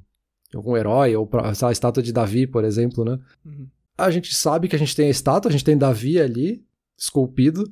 [0.53, 3.19] algum herói, ou a estátua de Davi, por exemplo, né?
[3.43, 3.67] Uhum.
[3.97, 6.63] A gente sabe que a gente tem a estátua, a gente tem Davi ali,
[6.95, 7.63] esculpido,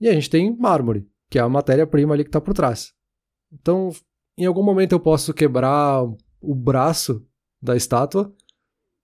[0.00, 2.92] e a gente tem mármore, que é a matéria-prima ali que está por trás.
[3.52, 3.90] Então,
[4.36, 6.02] em algum momento eu posso quebrar
[6.50, 7.26] o braço
[7.60, 8.34] da estátua,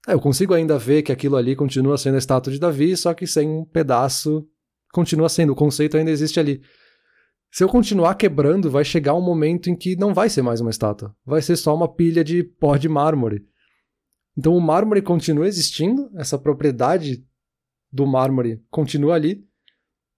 [0.08, 3.12] é, eu consigo ainda ver que aquilo ali continua sendo a estátua de Davi, só
[3.12, 4.46] que sem um pedaço
[4.92, 6.62] continua sendo, o conceito ainda existe ali.
[7.52, 10.70] Se eu continuar quebrando, vai chegar um momento em que não vai ser mais uma
[10.70, 11.14] estátua.
[11.24, 13.44] Vai ser só uma pilha de pó de mármore.
[14.38, 17.24] Então o mármore continua existindo, essa propriedade
[17.92, 19.44] do mármore continua ali,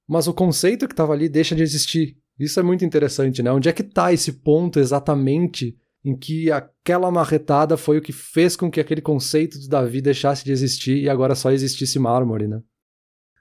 [0.07, 2.19] mas o conceito que estava ali deixa de existir.
[2.39, 3.51] Isso é muito interessante, né?
[3.51, 8.57] Onde é que está esse ponto exatamente em que aquela marretada foi o que fez
[8.57, 12.61] com que aquele conceito do Davi deixasse de existir e agora só existisse mármore, né?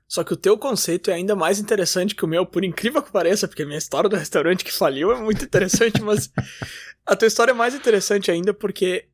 [0.08, 3.12] Só que o teu conceito é ainda mais interessante que o meu, por incrível que
[3.12, 6.30] pareça, porque a minha história do restaurante que faliu é muito interessante, mas
[7.06, 9.06] a tua história é mais interessante ainda porque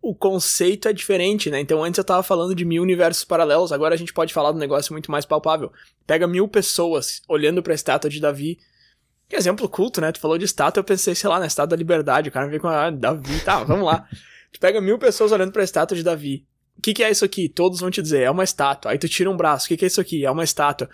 [0.00, 1.60] o conceito é diferente, né?
[1.60, 4.56] Então antes eu tava falando de mil universos paralelos, agora a gente pode falar de
[4.56, 5.70] um negócio muito mais palpável.
[6.06, 8.58] Pega mil pessoas olhando pra estátua de Davi.
[9.28, 10.10] Que exemplo culto, né?
[10.10, 12.28] Tu falou de estátua, eu pensei, sei lá, na estátua da liberdade.
[12.28, 14.08] O cara veio com a ah, Davi, tá, vamos lá.
[14.52, 16.46] tu pega mil pessoas olhando pra estátua de Davi.
[16.78, 17.48] O que, que é isso aqui?
[17.48, 18.92] Todos vão te dizer, é uma estátua.
[18.92, 20.24] Aí tu tira um braço, o que, que é isso aqui?
[20.24, 20.88] É uma estátua.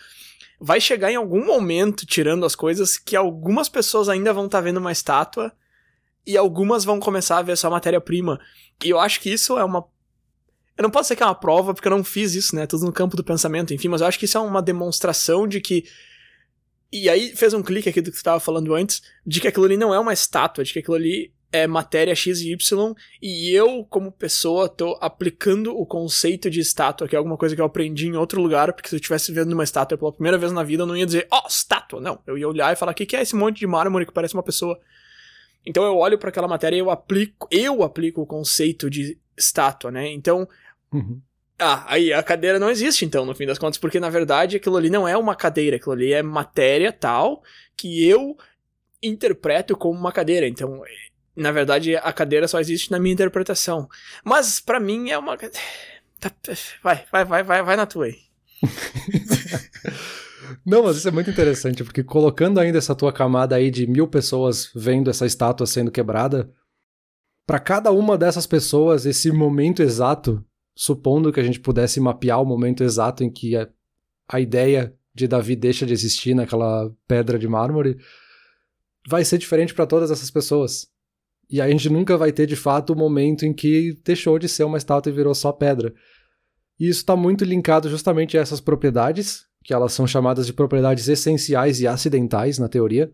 [0.59, 4.63] Vai chegar em algum momento, tirando as coisas, que algumas pessoas ainda vão estar tá
[4.63, 5.53] vendo uma estátua
[6.27, 8.41] e algumas vão começar a ver só matéria-prima.
[8.83, 9.85] E eu acho que isso é uma.
[10.77, 12.67] Eu não posso dizer que é uma prova, porque eu não fiz isso, né?
[12.67, 15.61] Tudo no campo do pensamento, enfim, mas eu acho que isso é uma demonstração de
[15.61, 15.85] que.
[16.97, 19.65] E aí fez um clique aqui do que você estava falando antes, de que aquilo
[19.65, 23.53] ali não é uma estátua, de que aquilo ali é matéria X e Y, e
[23.53, 27.65] eu, como pessoa, tô aplicando o conceito de estátua, que é alguma coisa que eu
[27.65, 30.63] aprendi em outro lugar, porque se eu estivesse vendo uma estátua pela primeira vez na
[30.63, 32.21] vida, eu não ia dizer, ó, oh, estátua, não.
[32.29, 34.35] Eu ia olhar e falar, o que, que é esse monte de mármore que parece
[34.35, 34.79] uma pessoa?
[35.67, 39.91] Então eu olho para aquela matéria e eu aplico, eu aplico o conceito de estátua,
[39.91, 40.13] né?
[40.13, 40.49] Então.
[40.93, 41.21] Uhum.
[41.59, 44.77] Ah, aí a cadeira não existe, então, no fim das contas, porque na verdade aquilo
[44.77, 47.43] ali não é uma cadeira, aquilo ali é matéria tal
[47.77, 48.37] que eu
[49.03, 50.49] interpreto como uma cadeira.
[50.49, 50.83] Então,
[51.37, 53.89] na verdade, a cadeira só existe na minha interpretação.
[54.25, 55.37] Mas para mim é uma.
[56.21, 56.33] Tá,
[56.83, 58.17] vai, vai, vai, vai, vai na tua aí.
[60.65, 64.09] Não, mas isso é muito interessante, porque colocando ainda essa tua camada aí de mil
[64.09, 66.51] pessoas vendo essa estátua sendo quebrada,
[67.47, 70.43] para cada uma dessas pessoas, esse momento exato,
[70.75, 73.69] supondo que a gente pudesse mapear o momento exato em que a,
[74.29, 77.97] a ideia de Davi deixa de existir naquela pedra de mármore,
[79.09, 80.89] vai ser diferente para todas essas pessoas.
[81.49, 84.65] E a gente nunca vai ter de fato o momento em que deixou de ser
[84.65, 85.95] uma estátua e virou só pedra.
[86.81, 91.07] E isso está muito linkado justamente a essas propriedades, que elas são chamadas de propriedades
[91.07, 93.13] essenciais e acidentais na teoria.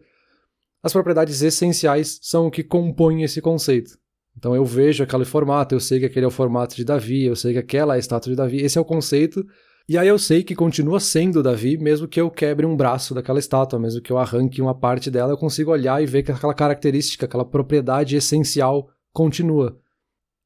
[0.83, 3.99] As propriedades essenciais são o que compõem esse conceito.
[4.37, 7.37] Então eu vejo aquele formato, eu sei que aquele é o formato de Davi, eu
[7.37, 9.45] sei que aquela é a estátua de Davi, esse é o conceito.
[9.89, 13.39] E aí eu sei que continua sendo Davi, mesmo que eu quebre um braço daquela
[13.39, 16.55] estátua, mesmo que eu arranque uma parte dela, eu consigo olhar e ver que aquela
[16.55, 19.77] característica, aquela propriedade essencial continua.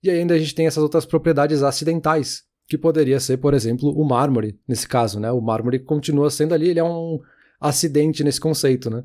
[0.03, 4.05] E ainda a gente tem essas outras propriedades acidentais, que poderia ser, por exemplo, o
[4.05, 5.31] mármore, nesse caso, né?
[5.31, 7.21] O mármore continua sendo ali, ele é um
[7.61, 9.05] acidente nesse conceito, né?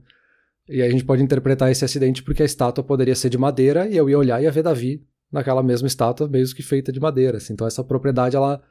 [0.70, 3.98] E a gente pode interpretar esse acidente porque a estátua poderia ser de madeira e
[3.98, 7.38] eu ia olhar e ia ver Davi naquela mesma estátua, mesmo que feita de madeira.
[7.38, 7.54] Assim.
[7.54, 8.62] Então essa propriedade, ela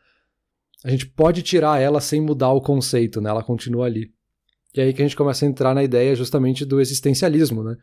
[0.85, 3.31] a gente pode tirar ela sem mudar o conceito, né?
[3.31, 4.13] Ela continua ali.
[4.75, 7.77] E aí que a gente começa a entrar na ideia justamente do existencialismo, né?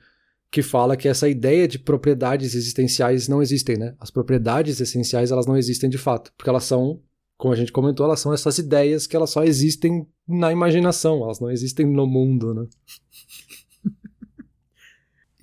[0.50, 3.96] Que fala que essa ideia de propriedades existenciais não existem, né?
[4.00, 7.02] As propriedades essenciais, elas não existem de fato, porque elas são,
[7.38, 11.42] como a gente comentou, elas são essas ideias que elas só existem na imaginação, elas
[11.42, 12.66] não existem no mundo, né?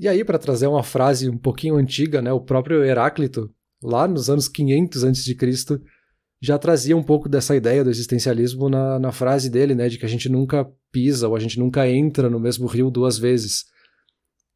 [0.03, 3.49] E aí, para trazer uma frase um pouquinho antiga, né, o próprio Heráclito,
[3.81, 5.81] lá nos anos 500 a.C.,
[6.41, 10.05] já trazia um pouco dessa ideia do existencialismo na, na frase dele, né, de que
[10.05, 13.67] a gente nunca pisa ou a gente nunca entra no mesmo rio duas vezes.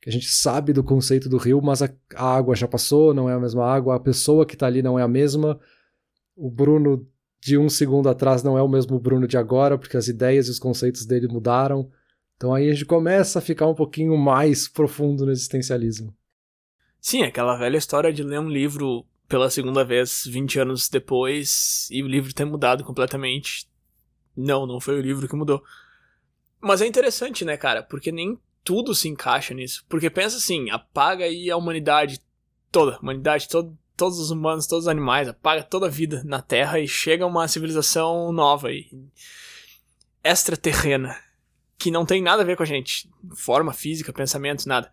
[0.02, 3.30] Que a gente sabe do conceito do rio, mas a, a água já passou, não
[3.30, 5.60] é a mesma água, a pessoa que está ali não é a mesma,
[6.34, 7.06] o Bruno
[7.40, 10.50] de um segundo atrás não é o mesmo Bruno de agora, porque as ideias e
[10.50, 11.88] os conceitos dele mudaram.
[12.36, 16.14] Então aí a gente começa a ficar um pouquinho mais profundo no existencialismo.
[17.00, 22.02] Sim, aquela velha história de ler um livro pela segunda vez 20 anos depois e
[22.02, 23.66] o livro ter mudado completamente.
[24.36, 25.62] Não, não foi o livro que mudou.
[26.60, 27.82] Mas é interessante, né, cara?
[27.82, 29.84] Porque nem tudo se encaixa nisso.
[29.88, 32.20] Porque pensa assim, apaga aí a humanidade
[32.70, 36.78] toda, humanidade, todo, todos os humanos, todos os animais, apaga toda a vida na Terra
[36.78, 38.90] e chega uma civilização nova e
[40.22, 41.16] extraterrena
[41.78, 44.90] que não tem nada a ver com a gente, forma física, pensamentos, nada.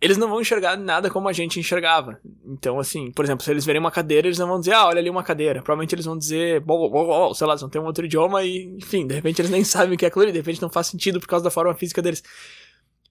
[0.00, 2.18] Eles não vão enxergar nada como a gente enxergava.
[2.46, 4.98] Então, assim, por exemplo, se eles verem uma cadeira, eles não vão dizer, ah, olha
[4.98, 5.60] ali uma cadeira.
[5.60, 8.42] Provavelmente eles vão dizer, bom, bom, bom, sei lá, eles vão ter um outro idioma
[8.42, 10.86] e, enfim, de repente eles nem sabem o que é aquilo de repente não faz
[10.86, 12.22] sentido por causa da forma física deles.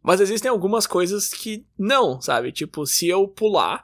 [0.02, 2.52] Mas existem algumas coisas que não, sabe?
[2.52, 3.84] Tipo, se eu pular,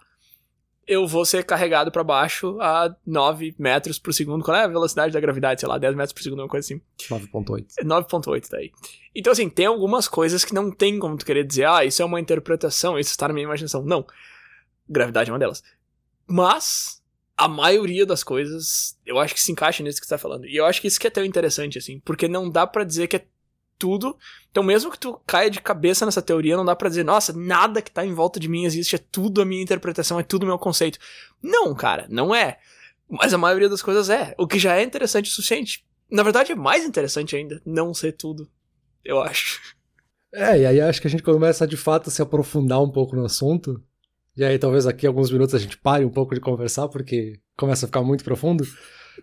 [0.87, 4.43] eu vou ser carregado para baixo a 9 metros por segundo.
[4.43, 5.61] Qual é a velocidade da gravidade?
[5.61, 6.81] Sei lá, 10 metros por segundo, uma coisa assim.
[7.09, 7.65] 9.8.
[7.83, 8.71] 9.8, tá aí.
[9.15, 12.05] Então, assim, tem algumas coisas que não tem como tu querer dizer, ah, isso é
[12.05, 13.83] uma interpretação, isso está na minha imaginação.
[13.83, 14.05] Não.
[14.87, 15.63] Gravidade é uma delas.
[16.27, 17.01] Mas,
[17.35, 20.45] a maioria das coisas, eu acho que se encaixa nisso que você tá falando.
[20.45, 23.07] E eu acho que isso que é tão interessante, assim, porque não dá para dizer
[23.07, 23.25] que é
[23.77, 24.17] tudo.
[24.51, 27.81] Então, mesmo que tu caia de cabeça nessa teoria, não dá para dizer, nossa, nada
[27.81, 30.57] que tá em volta de mim existe, é tudo a minha interpretação, é tudo meu
[30.57, 30.99] conceito.
[31.41, 32.57] Não, cara, não é.
[33.09, 34.33] Mas a maioria das coisas é.
[34.37, 35.85] O que já é interessante o suficiente.
[36.09, 38.49] Na verdade, é mais interessante ainda não ser tudo,
[39.03, 39.61] eu acho.
[40.33, 43.15] É, e aí acho que a gente começa de fato a se aprofundar um pouco
[43.15, 43.81] no assunto.
[44.35, 47.85] E aí talvez aqui alguns minutos a gente pare um pouco de conversar, porque começa
[47.85, 48.65] a ficar muito profundo.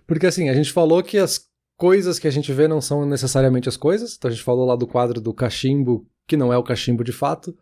[0.07, 3.69] Porque assim, a gente falou que as coisas que a gente vê não são necessariamente
[3.69, 4.15] as coisas.
[4.17, 7.13] Então a gente falou lá do quadro do cachimbo, que não é o cachimbo de
[7.13, 7.57] fato.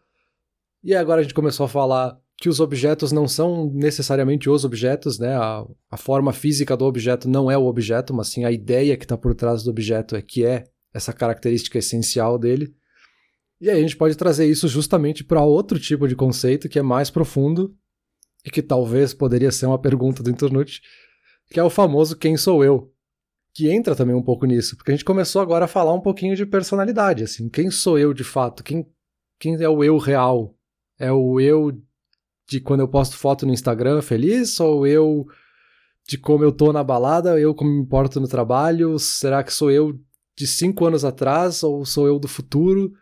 [0.83, 5.19] E agora a gente começou a falar que os objetos não são necessariamente os objetos,
[5.19, 5.35] né?
[5.37, 9.05] A, a forma física do objeto não é o objeto, mas sim a ideia que
[9.05, 12.75] está por trás do objeto é que é essa característica essencial dele.
[13.61, 16.83] E aí a gente pode trazer isso justamente para outro tipo de conceito que é
[16.83, 17.77] mais profundo
[18.45, 20.81] e que talvez poderia ser uma pergunta do Internute,
[21.51, 22.91] que é o famoso quem sou eu,
[23.53, 26.37] que entra também um pouco nisso, porque a gente começou agora a falar um pouquinho
[26.37, 28.63] de personalidade, assim, quem sou eu de fato?
[28.63, 28.87] Quem,
[29.39, 30.55] quem é o eu real?
[30.99, 31.73] É o eu
[32.49, 35.27] de quando eu posto foto no Instagram feliz ou eu
[36.07, 38.99] de como eu tô na balada, eu como me importo no trabalho?
[38.99, 39.99] Será que sou eu
[40.37, 42.93] de cinco anos atrás ou sou eu do futuro?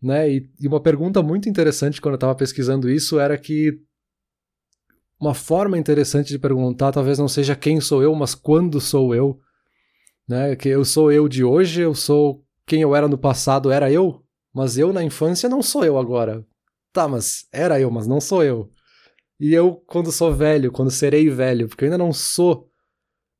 [0.00, 0.30] Né?
[0.30, 3.80] E, e uma pergunta muito interessante quando eu estava pesquisando isso era que
[5.20, 9.40] uma forma interessante de perguntar talvez não seja quem sou eu, mas quando sou eu
[10.28, 10.54] né?
[10.54, 14.22] Que eu sou eu de hoje, eu sou quem eu era no passado, era eu,
[14.52, 16.44] mas eu na infância não sou eu agora.
[16.92, 18.70] Tá, mas era eu, mas não sou eu.
[19.40, 22.68] E eu quando sou velho, quando serei velho, porque eu ainda não sou.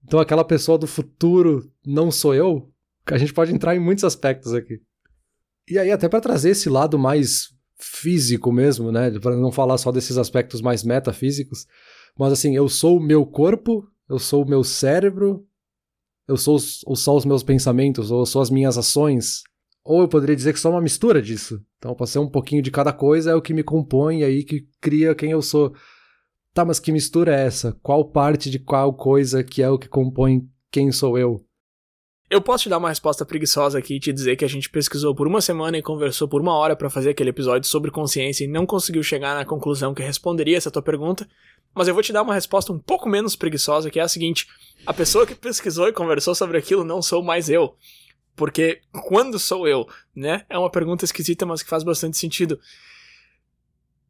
[0.05, 2.73] Então aquela pessoa do futuro não sou eu?
[3.07, 4.81] A gente pode entrar em muitos aspectos aqui.
[5.69, 7.49] E aí até para trazer esse lado mais
[7.79, 11.67] físico mesmo, né, para não falar só desses aspectos mais metafísicos,
[12.19, 15.47] mas assim, eu sou o meu corpo, eu sou o meu cérebro,
[16.29, 19.43] eu sou ou só os meus pensamentos, ou só as minhas ações,
[19.85, 21.65] Ou eu poderia dizer que só uma mistura disso.
[21.79, 24.69] Então, pode ser um pouquinho de cada coisa, é o que me compõe, aí que
[24.81, 25.75] cria quem eu sou.
[26.53, 27.73] Tá, mas que mistura é essa?
[27.83, 31.48] Qual parte de qual coisa que é o que compõe quem sou eu?
[32.31, 35.15] Eu posso te dar uma resposta preguiçosa aqui e te dizer que a gente pesquisou
[35.15, 38.47] por uma semana e conversou por uma hora para fazer aquele episódio sobre consciência e
[38.47, 41.27] não conseguiu chegar na conclusão que responderia essa tua pergunta.
[41.75, 44.47] Mas eu vou te dar uma resposta um pouco menos preguiçosa, que é a seguinte:
[44.85, 47.75] a pessoa que pesquisou e conversou sobre aquilo não sou mais eu.
[48.37, 50.45] Porque quando sou eu, né?
[50.51, 52.61] É uma pergunta esquisita, mas que faz bastante sentido.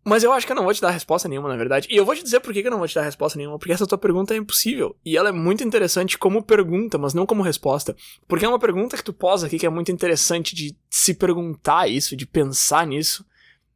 [0.09, 1.87] Mas eu acho que eu não vou te dar resposta nenhuma, na verdade.
[1.91, 3.59] E eu vou te dizer por que eu não vou te dar resposta nenhuma.
[3.59, 4.97] Porque essa tua pergunta é impossível.
[5.05, 7.95] E ela é muito interessante como pergunta, mas não como resposta.
[8.27, 11.89] Porque é uma pergunta que tu posa aqui que é muito interessante de se perguntar
[11.89, 13.23] isso, de pensar nisso.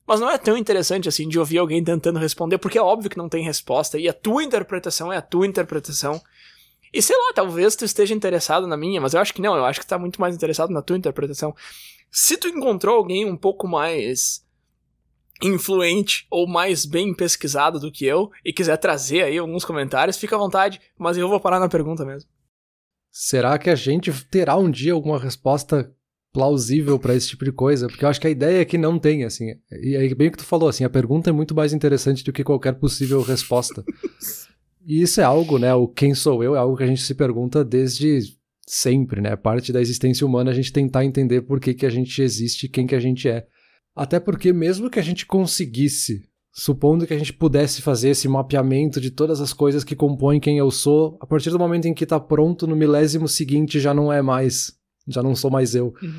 [0.06, 3.18] Mas não é tão interessante assim de ouvir alguém tentando responder, porque é óbvio que
[3.18, 3.98] não tem resposta.
[3.98, 6.18] E a tua interpretação é a tua interpretação.
[6.94, 9.66] E sei lá, talvez tu esteja interessado na minha, mas eu acho que não, eu
[9.66, 11.54] acho que tá muito mais interessado na tua interpretação.
[12.10, 14.42] Se tu encontrou alguém um pouco mais
[15.42, 20.36] influente ou mais bem pesquisado do que eu e quiser trazer aí alguns comentários, fica
[20.36, 22.28] à vontade, mas eu vou parar na pergunta mesmo.
[23.10, 25.92] Será que a gente terá um dia alguma resposta
[26.32, 27.86] plausível para esse tipo de coisa?
[27.86, 29.54] Porque eu acho que a ideia é que não tem, assim.
[29.70, 32.32] E aí, bem o que tu falou, assim, a pergunta é muito mais interessante do
[32.32, 33.84] que qualquer possível resposta.
[34.86, 35.74] e isso é algo, né?
[35.74, 38.34] O quem sou eu é algo que a gente se pergunta desde
[38.66, 39.36] sempre, né?
[39.36, 42.68] Parte da existência humana a gente tentar entender por que, que a gente existe e
[42.68, 43.46] quem que a gente é.
[43.94, 49.00] Até porque, mesmo que a gente conseguisse, supondo que a gente pudesse fazer esse mapeamento
[49.00, 52.04] de todas as coisas que compõem quem eu sou, a partir do momento em que
[52.04, 54.74] está pronto, no milésimo seguinte já não é mais.
[55.08, 55.94] Já não sou mais eu.
[56.02, 56.14] Uhum.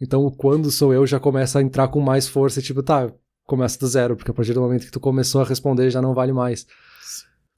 [0.00, 3.12] Então, o quando sou eu já começa a entrar com mais força, tipo, tá,
[3.44, 6.14] começa do zero, porque a partir do momento que tu começou a responder já não
[6.14, 6.66] vale mais.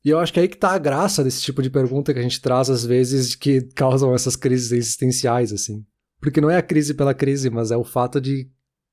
[0.04, 2.18] E eu acho que é aí que tá a graça desse tipo de pergunta que
[2.18, 5.84] a gente traz às vezes que causam essas crises existenciais, assim.
[6.20, 8.48] Porque não é a crise pela crise, mas é o fato de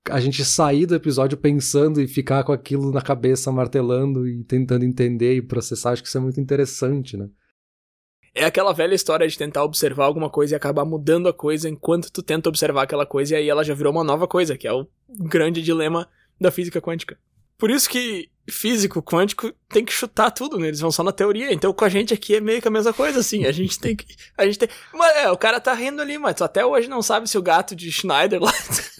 [0.07, 4.85] a gente sair do episódio pensando e ficar com aquilo na cabeça, martelando e tentando
[4.85, 7.27] entender e processar, acho que isso é muito interessante, né?
[8.33, 12.11] É aquela velha história de tentar observar alguma coisa e acabar mudando a coisa enquanto
[12.11, 14.71] tu tenta observar aquela coisa e aí ela já virou uma nova coisa, que é
[14.71, 16.07] o grande dilema
[16.39, 17.17] da física quântica.
[17.57, 20.67] Por isso que físico quântico tem que chutar tudo, né?
[20.67, 21.53] Eles vão só na teoria.
[21.53, 23.45] Então com a gente aqui é meio que a mesma coisa, assim.
[23.45, 24.05] A gente tem que.
[24.37, 24.69] A gente tem.
[24.93, 27.75] Mas é, o cara tá rindo ali, mas até hoje não sabe se o gato
[27.75, 28.53] de Schneider lá.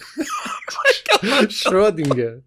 [1.48, 2.42] Schrödinger.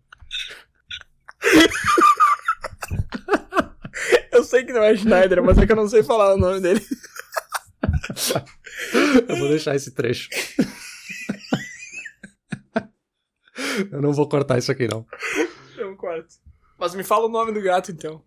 [4.32, 6.60] Eu sei que não é Schneider, mas é que eu não sei falar o nome
[6.60, 6.86] dele.
[9.28, 10.30] Eu vou deixar esse trecho.
[13.92, 15.06] Eu não vou cortar isso aqui, não.
[15.78, 16.36] Não corto.
[16.78, 18.24] Mas me fala o nome do gato, então.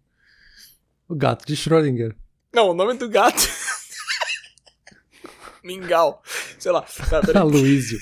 [1.09, 2.17] O gato de Schrödinger.
[2.53, 3.37] Não, o nome do gato.
[5.63, 6.23] Mingau.
[6.59, 6.83] Sei lá.
[6.83, 7.21] Tá.
[7.41, 7.99] Aloysio.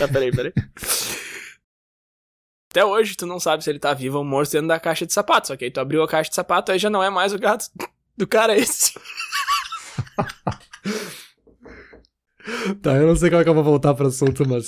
[0.00, 0.52] Tá, peraí, peraí.
[2.70, 5.12] Até hoje tu não sabe se ele tá vivo ou morto dentro da caixa de
[5.12, 5.48] sapato.
[5.48, 7.38] Só que aí tu abriu a caixa de sapato, aí já não é mais o
[7.38, 7.66] gato
[8.16, 8.94] do cara esse.
[12.80, 14.64] tá, eu não sei como é que eu vou voltar pro assunto, mas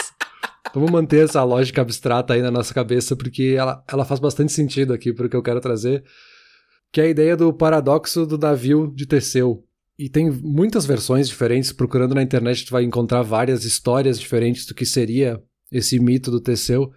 [0.75, 4.93] vamos manter essa lógica abstrata aí na nossa cabeça, porque ela, ela faz bastante sentido
[4.93, 6.05] aqui pro que eu quero trazer,
[6.93, 9.67] que é a ideia do paradoxo do navio de Teseu.
[10.03, 14.75] E tem muitas versões diferentes, procurando na internet tu vai encontrar várias histórias diferentes do
[14.75, 16.91] que seria esse mito do Teseu.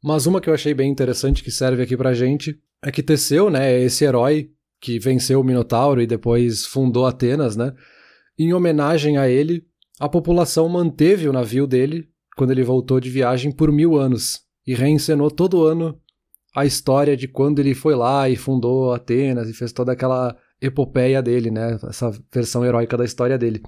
[0.00, 3.50] Mas uma que eu achei bem interessante que serve aqui pra gente é que Teseu,
[3.50, 4.48] né, é esse herói
[4.80, 7.74] que venceu o Minotauro e depois fundou Atenas, né?
[8.38, 9.66] Em homenagem a ele,
[9.98, 14.72] a população manteve o navio dele quando ele voltou de viagem por mil anos e
[14.72, 16.00] reencenou todo ano
[16.54, 21.22] a história de quando ele foi lá e fundou Atenas e fez toda aquela epopeia
[21.22, 21.78] dele, né?
[21.88, 23.62] Essa versão heróica da história dele.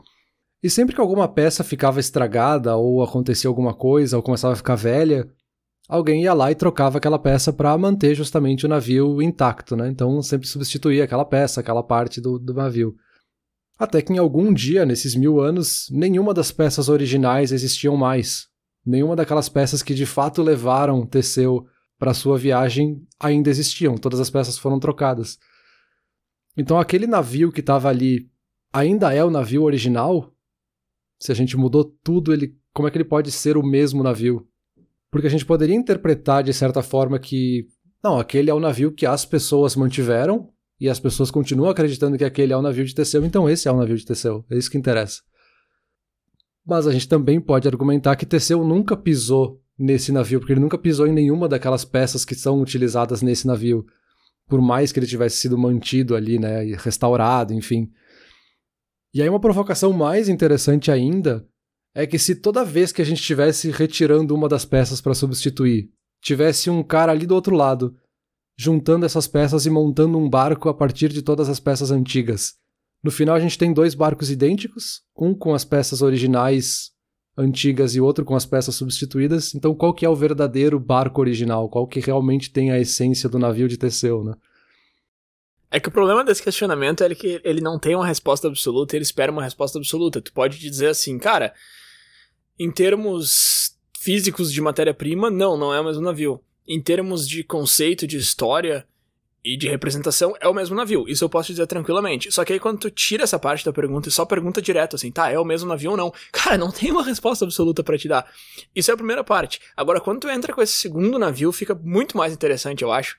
[0.62, 4.74] E sempre que alguma peça ficava estragada, ou acontecia alguma coisa, ou começava a ficar
[4.74, 5.28] velha,
[5.88, 9.88] alguém ia lá e trocava aquela peça para manter justamente o navio intacto, né?
[9.88, 12.96] Então sempre substituía aquela peça, aquela parte do, do navio.
[13.78, 18.46] Até que em algum dia, nesses mil anos, nenhuma das peças originais existiam mais.
[18.84, 21.66] Nenhuma daquelas peças que de fato levaram Teseu
[21.98, 23.96] para sua viagem ainda existiam.
[23.96, 25.38] Todas as peças foram trocadas.
[26.56, 28.30] Então aquele navio que estava ali
[28.72, 30.32] ainda é o navio original?
[31.18, 34.46] Se a gente mudou tudo, ele como é que ele pode ser o mesmo navio?
[35.10, 37.66] Porque a gente poderia interpretar de certa forma que
[38.04, 42.24] não, aquele é o navio que as pessoas mantiveram e as pessoas continuam acreditando que
[42.24, 44.44] aquele é o navio de Teseu, então esse é o navio de Teseu.
[44.50, 45.22] É isso que interessa.
[46.64, 50.76] Mas a gente também pode argumentar que Teseu nunca pisou nesse navio, porque ele nunca
[50.76, 53.86] pisou em nenhuma daquelas peças que são utilizadas nesse navio
[54.48, 57.90] por mais que ele tivesse sido mantido ali, né, restaurado, enfim.
[59.12, 61.46] E aí uma provocação mais interessante ainda
[61.94, 65.90] é que se toda vez que a gente estivesse retirando uma das peças para substituir,
[66.22, 67.96] tivesse um cara ali do outro lado,
[68.58, 72.54] juntando essas peças e montando um barco a partir de todas as peças antigas.
[73.02, 76.90] No final a gente tem dois barcos idênticos, um com as peças originais
[77.36, 79.54] antigas e outro com as peças substituídas.
[79.54, 81.68] Então qual que é o verdadeiro barco original?
[81.68, 84.34] Qual que realmente tem a essência do navio de Teseu, né?
[85.70, 89.02] É que o problema desse questionamento é que ele não tem uma resposta absoluta, ele
[89.02, 90.22] espera uma resposta absoluta.
[90.22, 91.52] Tu pode dizer assim, cara,
[92.58, 96.40] em termos físicos de matéria-prima, não, não é o mesmo navio.
[96.66, 98.86] Em termos de conceito, de história
[99.46, 101.04] e de representação, é o mesmo navio.
[101.06, 102.32] Isso eu posso dizer tranquilamente.
[102.32, 105.12] Só que aí quando tu tira essa parte da pergunta e só pergunta direto assim,
[105.12, 106.12] tá, é o mesmo navio ou não?
[106.32, 108.28] Cara, não tem uma resposta absoluta para te dar.
[108.74, 109.60] Isso é a primeira parte.
[109.76, 113.16] Agora, quando tu entra com esse segundo navio, fica muito mais interessante, eu acho.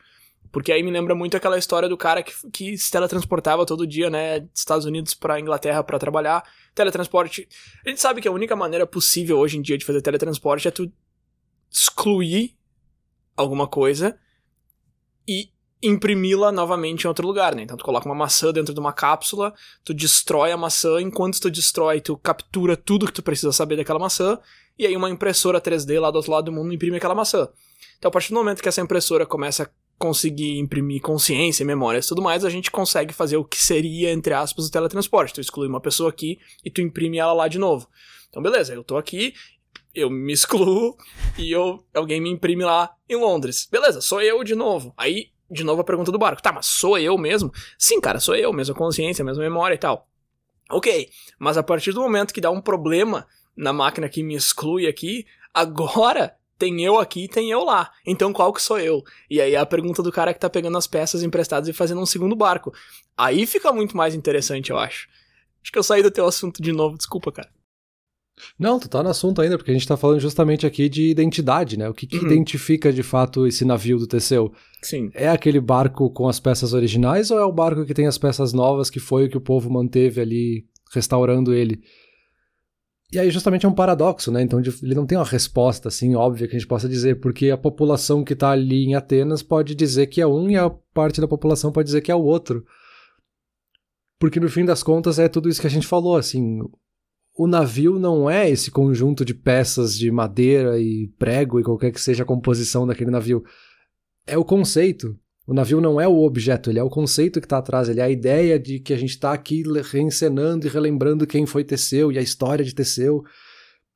[0.52, 4.10] Porque aí me lembra muito aquela história do cara que, que se teletransportava todo dia,
[4.10, 6.44] né, dos Estados Unidos para Inglaterra para trabalhar.
[6.76, 7.48] Teletransporte.
[7.86, 10.72] A gente sabe que a única maneira possível hoje em dia de fazer teletransporte é
[10.72, 10.92] tu
[11.72, 12.54] excluir
[13.38, 14.20] alguma coisa
[15.26, 15.52] e
[15.82, 17.64] imprimi-la novamente em outro lugar, né?
[17.64, 19.54] Então tu coloca uma maçã dentro de uma cápsula,
[19.84, 24.00] tu destrói a maçã, enquanto tu destrói, tu captura tudo que tu precisa saber daquela
[24.00, 24.40] maçã,
[24.78, 27.48] e aí uma impressora 3D lá do outro lado do mundo imprime aquela maçã.
[27.98, 32.10] Então a partir do momento que essa impressora começa a conseguir imprimir consciência, memórias e
[32.10, 35.34] tudo mais, a gente consegue fazer o que seria, entre aspas, o teletransporte.
[35.34, 37.88] Tu exclui uma pessoa aqui e tu imprime ela lá de novo.
[38.30, 39.34] Então, beleza, eu tô aqui,
[39.96, 40.96] eu me excluo
[41.38, 43.68] e eu, alguém me imprime lá em Londres.
[43.72, 44.94] Beleza, sou eu de novo.
[44.96, 46.42] Aí, de novo a pergunta do barco.
[46.42, 47.52] Tá, mas sou eu mesmo?
[47.78, 50.08] Sim, cara, sou eu, mesma consciência, mesma memória e tal.
[50.70, 53.26] Ok, mas a partir do momento que dá um problema
[53.56, 57.92] na máquina que me exclui aqui, agora tem eu aqui e tem eu lá.
[58.06, 59.04] Então qual que sou eu?
[59.30, 62.06] E aí a pergunta do cara que tá pegando as peças emprestadas e fazendo um
[62.06, 62.74] segundo barco.
[63.16, 65.08] Aí fica muito mais interessante, eu acho.
[65.62, 67.57] Acho que eu saí do teu assunto de novo, desculpa, cara.
[68.58, 71.78] Não, tu tá no assunto ainda, porque a gente tá falando justamente aqui de identidade,
[71.78, 71.90] né?
[71.90, 72.26] O que, que uhum.
[72.26, 74.52] identifica de fato esse navio do Teseu?
[74.82, 75.10] Sim.
[75.14, 78.54] É aquele barco com as peças originais ou é o barco que tem as peças
[78.54, 81.82] novas, que foi o que o povo manteve ali, restaurando ele?
[83.12, 84.42] E aí justamente é um paradoxo, né?
[84.42, 87.58] Então ele não tem uma resposta assim óbvia que a gente possa dizer, porque a
[87.58, 91.28] população que está ali em Atenas pode dizer que é um e a parte da
[91.28, 92.66] população pode dizer que é o outro.
[94.20, 96.60] Porque no fim das contas é tudo isso que a gente falou, assim,
[97.38, 102.02] o navio não é esse conjunto de peças de madeira e prego e qualquer que
[102.02, 103.44] seja a composição daquele navio.
[104.26, 105.16] É o conceito.
[105.46, 108.04] O navio não é o objeto, ele é o conceito que está atrás, ele é
[108.04, 112.18] a ideia de que a gente está aqui reencenando e relembrando quem foi Teseu e
[112.18, 113.24] a história de Teseu.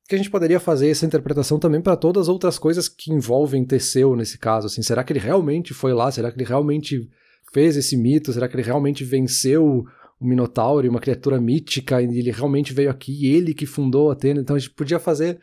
[0.08, 3.66] Que a gente poderia fazer essa interpretação também para todas as outras coisas que envolvem
[3.66, 4.68] Teseu nesse caso.
[4.68, 6.10] Assim, será que ele realmente foi lá?
[6.12, 7.10] Será que ele realmente
[7.52, 8.32] fez esse mito?
[8.32, 9.84] Será que ele realmente venceu
[10.22, 14.40] o Minotauro, uma criatura mítica, e ele realmente veio aqui, ele que fundou Atena?
[14.40, 15.40] Então a gente podia fazer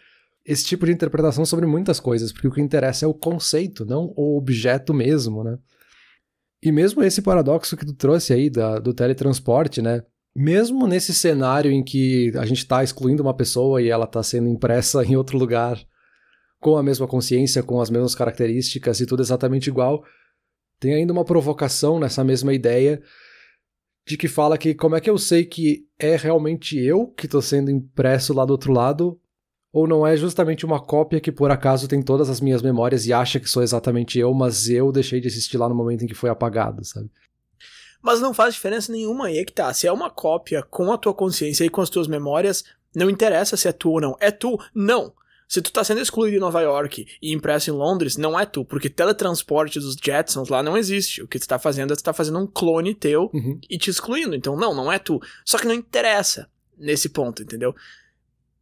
[0.47, 4.15] esse tipo de interpretação sobre muitas coisas, porque o que interessa é o conceito, não
[4.17, 5.59] o objeto mesmo, né?
[6.63, 10.03] E mesmo esse paradoxo que tu trouxe aí da, do teletransporte, né?
[10.35, 14.49] Mesmo nesse cenário em que a gente está excluindo uma pessoa e ela está sendo
[14.49, 15.77] impressa em outro lugar,
[16.61, 20.05] com a mesma consciência, com as mesmas características e tudo exatamente igual,
[20.79, 23.03] tem ainda uma provocação nessa mesma ideia
[24.09, 27.43] de que fala que como é que eu sei que é realmente eu que estou
[27.43, 29.21] sendo impresso lá do outro lado
[29.71, 33.13] ou não é justamente uma cópia que por acaso tem todas as minhas memórias e
[33.13, 36.15] acha que sou exatamente eu, mas eu deixei de existir lá no momento em que
[36.15, 37.11] foi apagado, sabe?
[38.01, 39.75] Mas não faz diferença nenhuma aí é que tá.
[39.75, 42.65] Se é uma cópia com a tua consciência e com as tuas memórias,
[42.97, 44.17] não interessa se é tu ou não.
[44.21, 44.59] É tu?
[44.75, 45.13] Não.
[45.49, 48.67] Se tu tá sendo excluído em Nova York e impresso em Londres, não é tu,
[48.67, 51.23] porque teletransporte dos Jetsons lá não existe.
[51.23, 53.59] O que tu tá fazendo é tu tá fazendo um clone teu uhum.
[53.69, 54.37] e te excluindo.
[54.37, 55.19] Então, não, não é tu.
[55.47, 57.75] Só que não interessa nesse ponto, entendeu?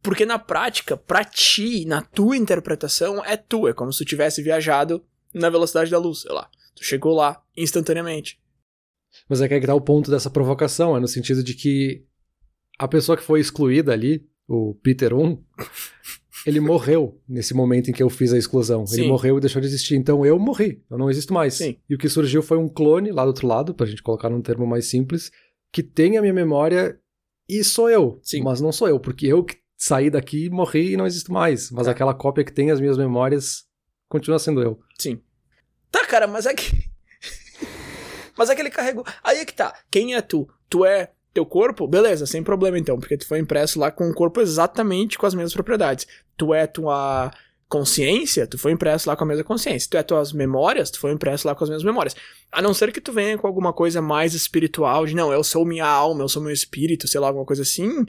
[0.01, 3.67] Porque na prática, pra ti, na tua interpretação, é tu.
[3.67, 6.49] É como se tu tivesse viajado na velocidade da luz, sei lá.
[6.73, 8.39] Tu chegou lá instantaneamente.
[9.27, 12.05] Mas é que é que tá o ponto dessa provocação, é no sentido de que
[12.79, 15.43] a pessoa que foi excluída ali, o Peter 1,
[16.45, 18.85] ele morreu nesse momento em que eu fiz a exclusão.
[18.85, 19.01] Sim.
[19.01, 19.95] Ele morreu e deixou de existir.
[19.95, 21.55] Então eu morri, eu não existo mais.
[21.55, 21.77] Sim.
[21.89, 24.41] E o que surgiu foi um clone lá do outro lado, pra gente colocar num
[24.41, 25.31] termo mais simples,
[25.71, 26.99] que tem a minha memória
[27.47, 28.19] e sou eu.
[28.21, 28.43] Sim.
[28.43, 31.71] Mas não sou eu, porque eu que saí daqui, morri e não existo mais.
[31.71, 31.91] Mas é.
[31.91, 33.65] aquela cópia que tem as minhas memórias
[34.09, 34.79] continua sendo eu.
[34.97, 35.21] Sim.
[35.91, 36.89] Tá, cara, mas é que.
[38.37, 39.05] mas é que ele carregou.
[39.23, 39.73] Aí é que tá.
[39.89, 40.47] Quem é tu?
[40.69, 41.87] Tu é teu corpo?
[41.87, 45.33] Beleza, sem problema então, porque tu foi impresso lá com o corpo exatamente com as
[45.33, 46.07] mesmas propriedades.
[46.35, 47.31] Tu é tua
[47.69, 49.89] consciência, tu foi impresso lá com a mesma consciência.
[49.89, 52.15] Tu é tuas memórias, tu foi impresso lá com as mesmas memórias.
[52.51, 55.65] A não ser que tu venha com alguma coisa mais espiritual, de não, eu sou
[55.65, 58.05] minha alma, eu sou meu espírito, sei lá, alguma coisa assim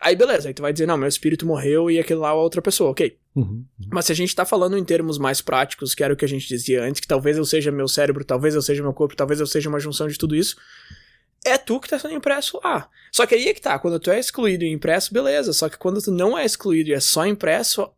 [0.00, 2.62] Aí beleza, aí tu vai dizer, não, meu espírito morreu e aquele lá é outra
[2.62, 3.18] pessoa, ok.
[3.34, 3.64] Uhum, uhum.
[3.90, 6.28] Mas se a gente tá falando em termos mais práticos, que era o que a
[6.28, 9.40] gente dizia antes, que talvez eu seja meu cérebro, talvez eu seja meu corpo, talvez
[9.40, 10.56] eu seja uma junção de tudo isso,
[11.44, 12.88] é tu que tá sendo impresso lá.
[13.12, 15.52] Só que aí é que tá, quando tu é excluído e impresso, beleza.
[15.52, 17.90] Só que quando tu não é excluído e é só impresso.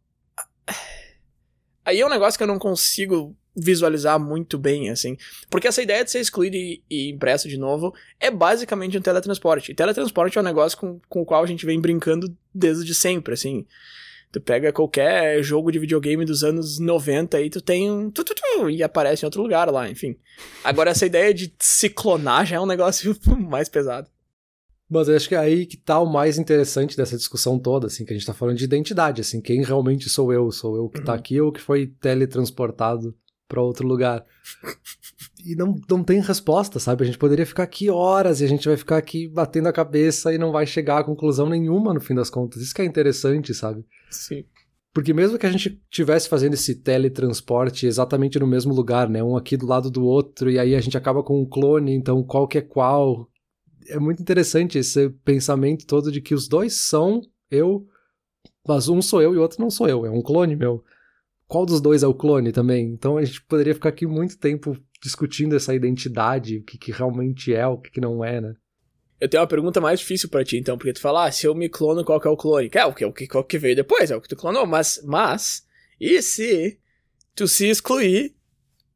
[1.84, 5.16] Aí é um negócio que eu não consigo visualizar muito bem, assim.
[5.48, 9.72] Porque essa ideia de ser excluído e, impresso de novo é basicamente um teletransporte.
[9.72, 13.34] E teletransporte é um negócio com, com o qual a gente vem brincando desde sempre,
[13.34, 13.66] assim.
[14.32, 18.32] Tu pega qualquer jogo de videogame dos anos 90 e tu tem um tu, tu,
[18.34, 20.16] tu, e aparece em outro lugar lá, enfim.
[20.62, 24.08] Agora essa ideia de se clonar já é um negócio mais pesado.
[24.88, 28.04] Mas eu acho que é aí que tá o mais interessante dessa discussão toda, assim,
[28.04, 30.50] que a gente tá falando de identidade, assim, quem realmente sou eu?
[30.50, 33.14] Sou eu que tá aqui ou que foi teletransportado
[33.48, 34.24] para outro lugar.
[35.42, 37.02] E não, não tem resposta, sabe?
[37.02, 40.34] A gente poderia ficar aqui horas e a gente vai ficar aqui batendo a cabeça
[40.34, 42.60] e não vai chegar a conclusão nenhuma no fim das contas.
[42.60, 43.82] Isso que é interessante, sabe?
[44.10, 44.44] Sim.
[44.92, 49.22] Porque mesmo que a gente tivesse fazendo esse teletransporte exatamente no mesmo lugar, né?
[49.22, 52.22] Um aqui do lado do outro, e aí a gente acaba com um clone, então
[52.24, 53.28] qual que é qual?
[53.88, 57.86] É muito interessante esse pensamento todo de que os dois são eu,
[58.66, 60.84] mas um sou eu e o outro não sou eu, é um clone meu
[61.50, 62.92] qual dos dois é o clone também?
[62.92, 67.52] Então a gente poderia ficar aqui muito tempo discutindo essa identidade, o que, que realmente
[67.52, 68.54] é, o que, que não é, né?
[69.20, 71.54] Eu tenho uma pergunta mais difícil para ti, então, porque tu fala, ah, se eu
[71.54, 72.70] me clono, qual que é o clone?
[72.72, 75.02] É o que, o que, qual que veio depois, é o que tu clonou, mas,
[75.04, 75.66] mas,
[76.00, 76.78] e se
[77.34, 78.34] tu se excluir,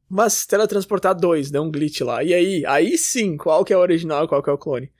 [0.09, 3.81] mas teletransportar dois, dá um glitch lá, e aí, aí sim, qual que é o
[3.81, 4.91] original e qual que é o clone?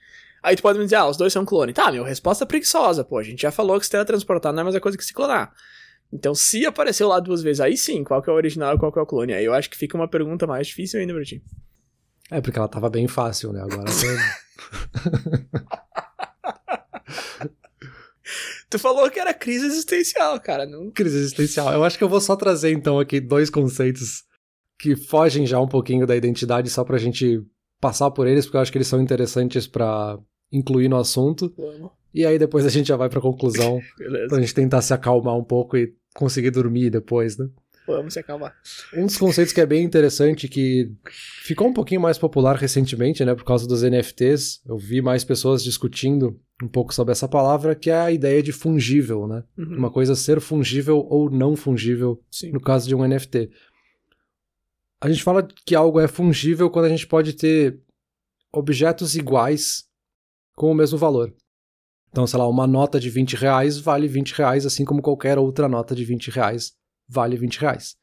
[0.44, 1.74] Aí tu pode me dizer, ah, os dois são clone.
[1.74, 4.66] Tá, meu, resposta preguiçosa, pô, a gente já falou que se teletransportar não é a
[4.66, 5.52] mesma coisa que se clonar.
[6.14, 8.92] Então, se apareceu lá duas vezes, aí sim, qual que é o original e qual
[8.92, 9.34] que é o clone?
[9.34, 11.42] Aí eu acho que fica uma pergunta mais difícil ainda pra ti.
[12.32, 13.62] É, porque ela tava bem fácil, né?
[13.62, 13.86] Agora.
[18.70, 20.66] tu falou que era crise existencial, cara.
[20.66, 20.92] Não...
[20.92, 21.72] Crise existencial.
[21.72, 24.24] Eu acho que eu vou só trazer, então, aqui dois conceitos
[24.78, 27.42] que fogem já um pouquinho da identidade, só pra gente
[27.80, 30.18] passar por eles, porque eu acho que eles são interessantes para
[30.52, 31.54] incluir no assunto.
[31.58, 31.92] Vamos.
[32.14, 33.80] E aí depois a gente já vai pra conclusão.
[33.98, 34.28] Beleza.
[34.30, 37.48] Pra gente tentar se acalmar um pouco e conseguir dormir depois, né?
[37.88, 38.56] Vamos se acalmar.
[38.94, 40.92] Um dos conceitos que é bem interessante, que
[41.44, 45.64] ficou um pouquinho mais popular recentemente, né, por causa dos NFTs, eu vi mais pessoas
[45.64, 49.44] discutindo um pouco sobre essa palavra, que é a ideia de fungível, né?
[49.58, 49.78] Uhum.
[49.78, 52.52] Uma coisa ser fungível ou não fungível Sim.
[52.52, 53.50] no caso de um NFT.
[55.02, 57.80] A gente fala que algo é fungível quando a gente pode ter
[58.52, 59.84] objetos iguais
[60.56, 61.34] com o mesmo valor.
[62.10, 65.68] Então, sei lá, uma nota de 20 reais vale 20 reais, assim como qualquer outra
[65.68, 66.74] nota de 20 reais
[67.08, 67.96] vale 20 reais.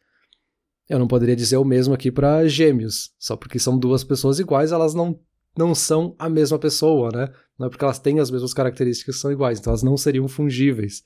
[0.88, 4.72] Eu não poderia dizer o mesmo aqui para gêmeos, só porque são duas pessoas iguais,
[4.72, 5.18] elas não,
[5.57, 7.32] não são a mesma pessoa, né?
[7.59, 11.03] Não é porque elas têm as mesmas características são iguais, então elas não seriam fungíveis.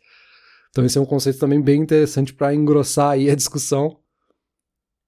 [0.70, 4.00] Então esse é um conceito também bem interessante para engrossar aí a discussão.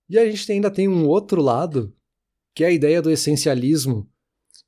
[0.08, 1.94] E a gente ainda tem um outro lado,
[2.54, 4.08] que é a ideia do essencialismo,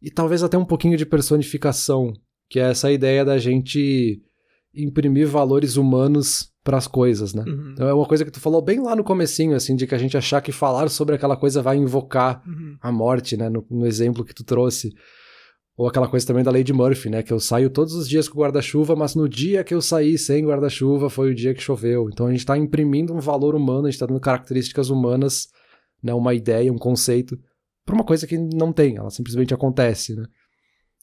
[0.03, 2.15] e talvez até um pouquinho de personificação
[2.51, 4.21] que é essa ideia da gente
[4.75, 7.43] imprimir valores humanos para as coisas, né?
[7.47, 7.71] Uhum.
[7.73, 9.99] Então é uma coisa que tu falou bem lá no comecinho, assim, de que a
[9.99, 12.77] gente achar que falar sobre aquela coisa vai invocar uhum.
[12.81, 13.49] a morte, né?
[13.49, 14.93] No, no, exemplo que tu trouxe.
[15.77, 17.23] Ou aquela coisa também da lei de Murphy, né?
[17.23, 20.45] Que eu saio todos os dias com guarda-chuva, mas no dia que eu saí sem
[20.45, 22.11] guarda-chuva foi o dia que choveu.
[22.13, 25.49] Então a gente está imprimindo um valor humano, a gente está dando características humanas,
[26.03, 26.13] né?
[26.13, 27.39] Uma ideia, um conceito,
[27.87, 30.25] para uma coisa que não tem, ela simplesmente acontece, né?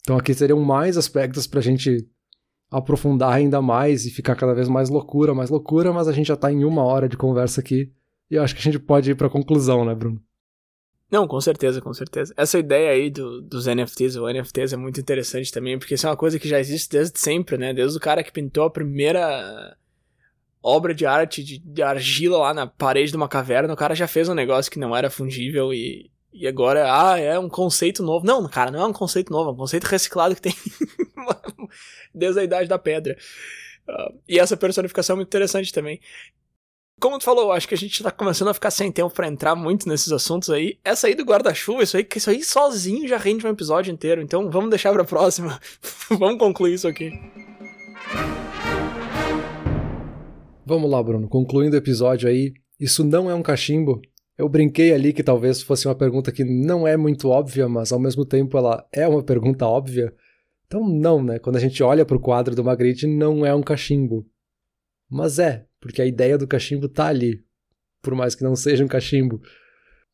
[0.01, 2.07] Então aqui seriam mais aspectos para a gente
[2.69, 6.33] aprofundar ainda mais e ficar cada vez mais loucura, mais loucura, mas a gente já
[6.33, 7.91] está em uma hora de conversa aqui
[8.29, 10.21] e eu acho que a gente pode ir para conclusão, né, Bruno?
[11.09, 12.33] Não, com certeza, com certeza.
[12.35, 16.09] Essa ideia aí do, dos NFTs, ou NFTs é muito interessante também, porque isso é
[16.09, 17.73] uma coisa que já existe desde sempre, né?
[17.73, 19.77] Desde o cara que pintou a primeira
[20.61, 24.05] obra de arte de, de argila lá na parede de uma caverna, o cara já
[24.05, 28.25] fez um negócio que não era fungível e, e agora, ah, é um conceito novo.
[28.25, 30.53] Não, cara, não é um conceito novo, é um conceito reciclado que tem
[32.17, 33.17] desde a idade da pedra.
[33.87, 35.99] Uh, e essa personificação é muito interessante também.
[36.99, 39.55] Como tu falou, acho que a gente tá começando a ficar sem tempo para entrar
[39.55, 40.79] muito nesses assuntos aí.
[40.83, 44.21] Essa aí do guarda-chuva, isso aí, isso aí sozinho já rende um episódio inteiro.
[44.21, 45.59] Então vamos deixar pra próxima.
[46.09, 47.11] vamos concluir isso aqui.
[50.65, 51.29] Vamos lá, Bruno.
[51.29, 54.01] Concluindo o episódio aí, isso não é um cachimbo,
[54.37, 57.99] eu brinquei ali que talvez fosse uma pergunta que não é muito óbvia, mas ao
[57.99, 60.13] mesmo tempo ela é uma pergunta óbvia.
[60.67, 61.39] Então, não, né?
[61.39, 64.29] Quando a gente olha para o quadro do Magritte, não é um cachimbo.
[65.09, 67.41] Mas é, porque a ideia do cachimbo tá ali,
[68.01, 69.41] por mais que não seja um cachimbo.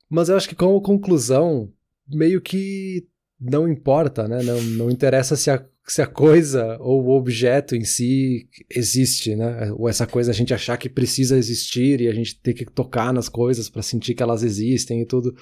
[0.07, 1.73] Mas eu acho que como conclusão,
[2.07, 3.07] meio que
[3.39, 4.43] não importa, né?
[4.43, 9.71] Não, não interessa se a, se a coisa ou o objeto em si existe, né?
[9.71, 13.11] Ou essa coisa a gente achar que precisa existir e a gente ter que tocar
[13.11, 15.29] nas coisas para sentir que elas existem e tudo.
[15.29, 15.35] O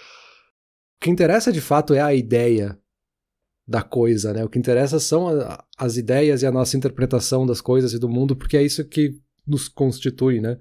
[1.01, 2.80] que interessa de fato é a ideia
[3.72, 4.43] da coisa, né?
[4.43, 8.09] O que interessa são a, as ideias e a nossa interpretação das coisas e do
[8.09, 9.17] mundo, porque é isso que
[9.47, 10.59] nos constitui, né?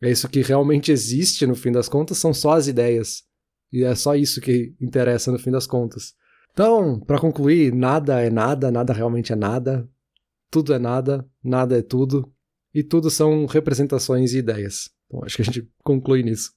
[0.00, 3.22] É isso que realmente existe no fim das contas, são só as ideias.
[3.70, 6.14] E é só isso que interessa no fim das contas.
[6.52, 9.88] Então, para concluir, nada é nada, nada realmente é nada,
[10.50, 12.32] tudo é nada, nada é tudo,
[12.74, 14.90] e tudo são representações e ideias.
[15.06, 16.52] Então, acho que a gente conclui nisso.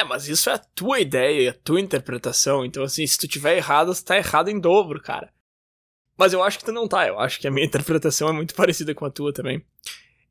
[0.00, 2.64] É, mas isso é a tua ideia, a tua interpretação.
[2.64, 5.30] Então, assim, se tu tiver errado, você tá errado em dobro, cara.
[6.16, 7.06] Mas eu acho que tu não tá.
[7.06, 9.62] Eu acho que a minha interpretação é muito parecida com a tua também.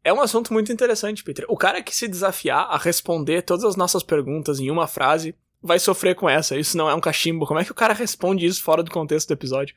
[0.03, 1.45] É um assunto muito interessante, Peter.
[1.47, 5.77] O cara que se desafiar a responder todas as nossas perguntas em uma frase vai
[5.77, 6.57] sofrer com essa.
[6.57, 7.45] Isso não é um cachimbo.
[7.45, 9.75] Como é que o cara responde isso fora do contexto do episódio?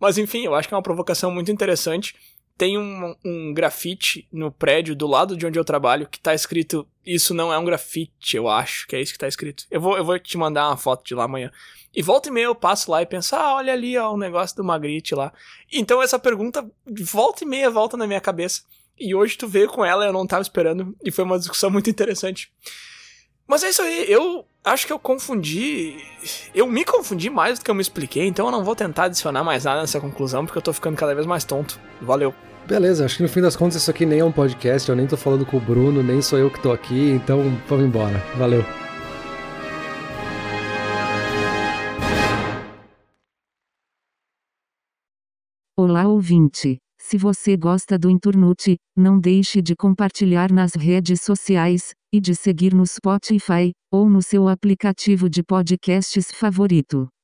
[0.00, 2.16] Mas enfim, eu acho que é uma provocação muito interessante.
[2.58, 6.86] Tem um, um grafite no prédio do lado de onde eu trabalho que tá escrito.
[7.06, 9.64] Isso não é um grafite, eu acho que é isso que tá escrito.
[9.70, 11.52] Eu vou, eu vou te mandar uma foto de lá amanhã.
[11.94, 14.56] E volta e meia eu passo lá e penso, ah, olha ali, ó, o negócio
[14.56, 15.32] do Magritte lá.
[15.72, 16.68] Então essa pergunta,
[17.00, 18.62] volta e meia, volta na minha cabeça.
[18.98, 21.88] E hoje tu veio com ela, eu não tava esperando, e foi uma discussão muito
[21.88, 22.50] interessante.
[23.46, 25.96] Mas é isso aí, eu acho que eu confundi.
[26.54, 29.44] Eu me confundi mais do que eu me expliquei, então eu não vou tentar adicionar
[29.44, 31.80] mais nada nessa conclusão, porque eu tô ficando cada vez mais tonto.
[32.02, 32.34] Valeu.
[32.68, 35.06] Beleza, acho que no fim das contas isso aqui nem é um podcast, eu nem
[35.06, 38.18] tô falando com o Bruno, nem sou eu que tô aqui, então vamos embora.
[38.36, 38.62] Valeu.
[45.78, 46.76] Olá, ouvinte.
[47.00, 52.74] Se você gosta do Inturnute, não deixe de compartilhar nas redes sociais e de seguir
[52.74, 57.08] no Spotify ou no seu aplicativo de podcasts favorito.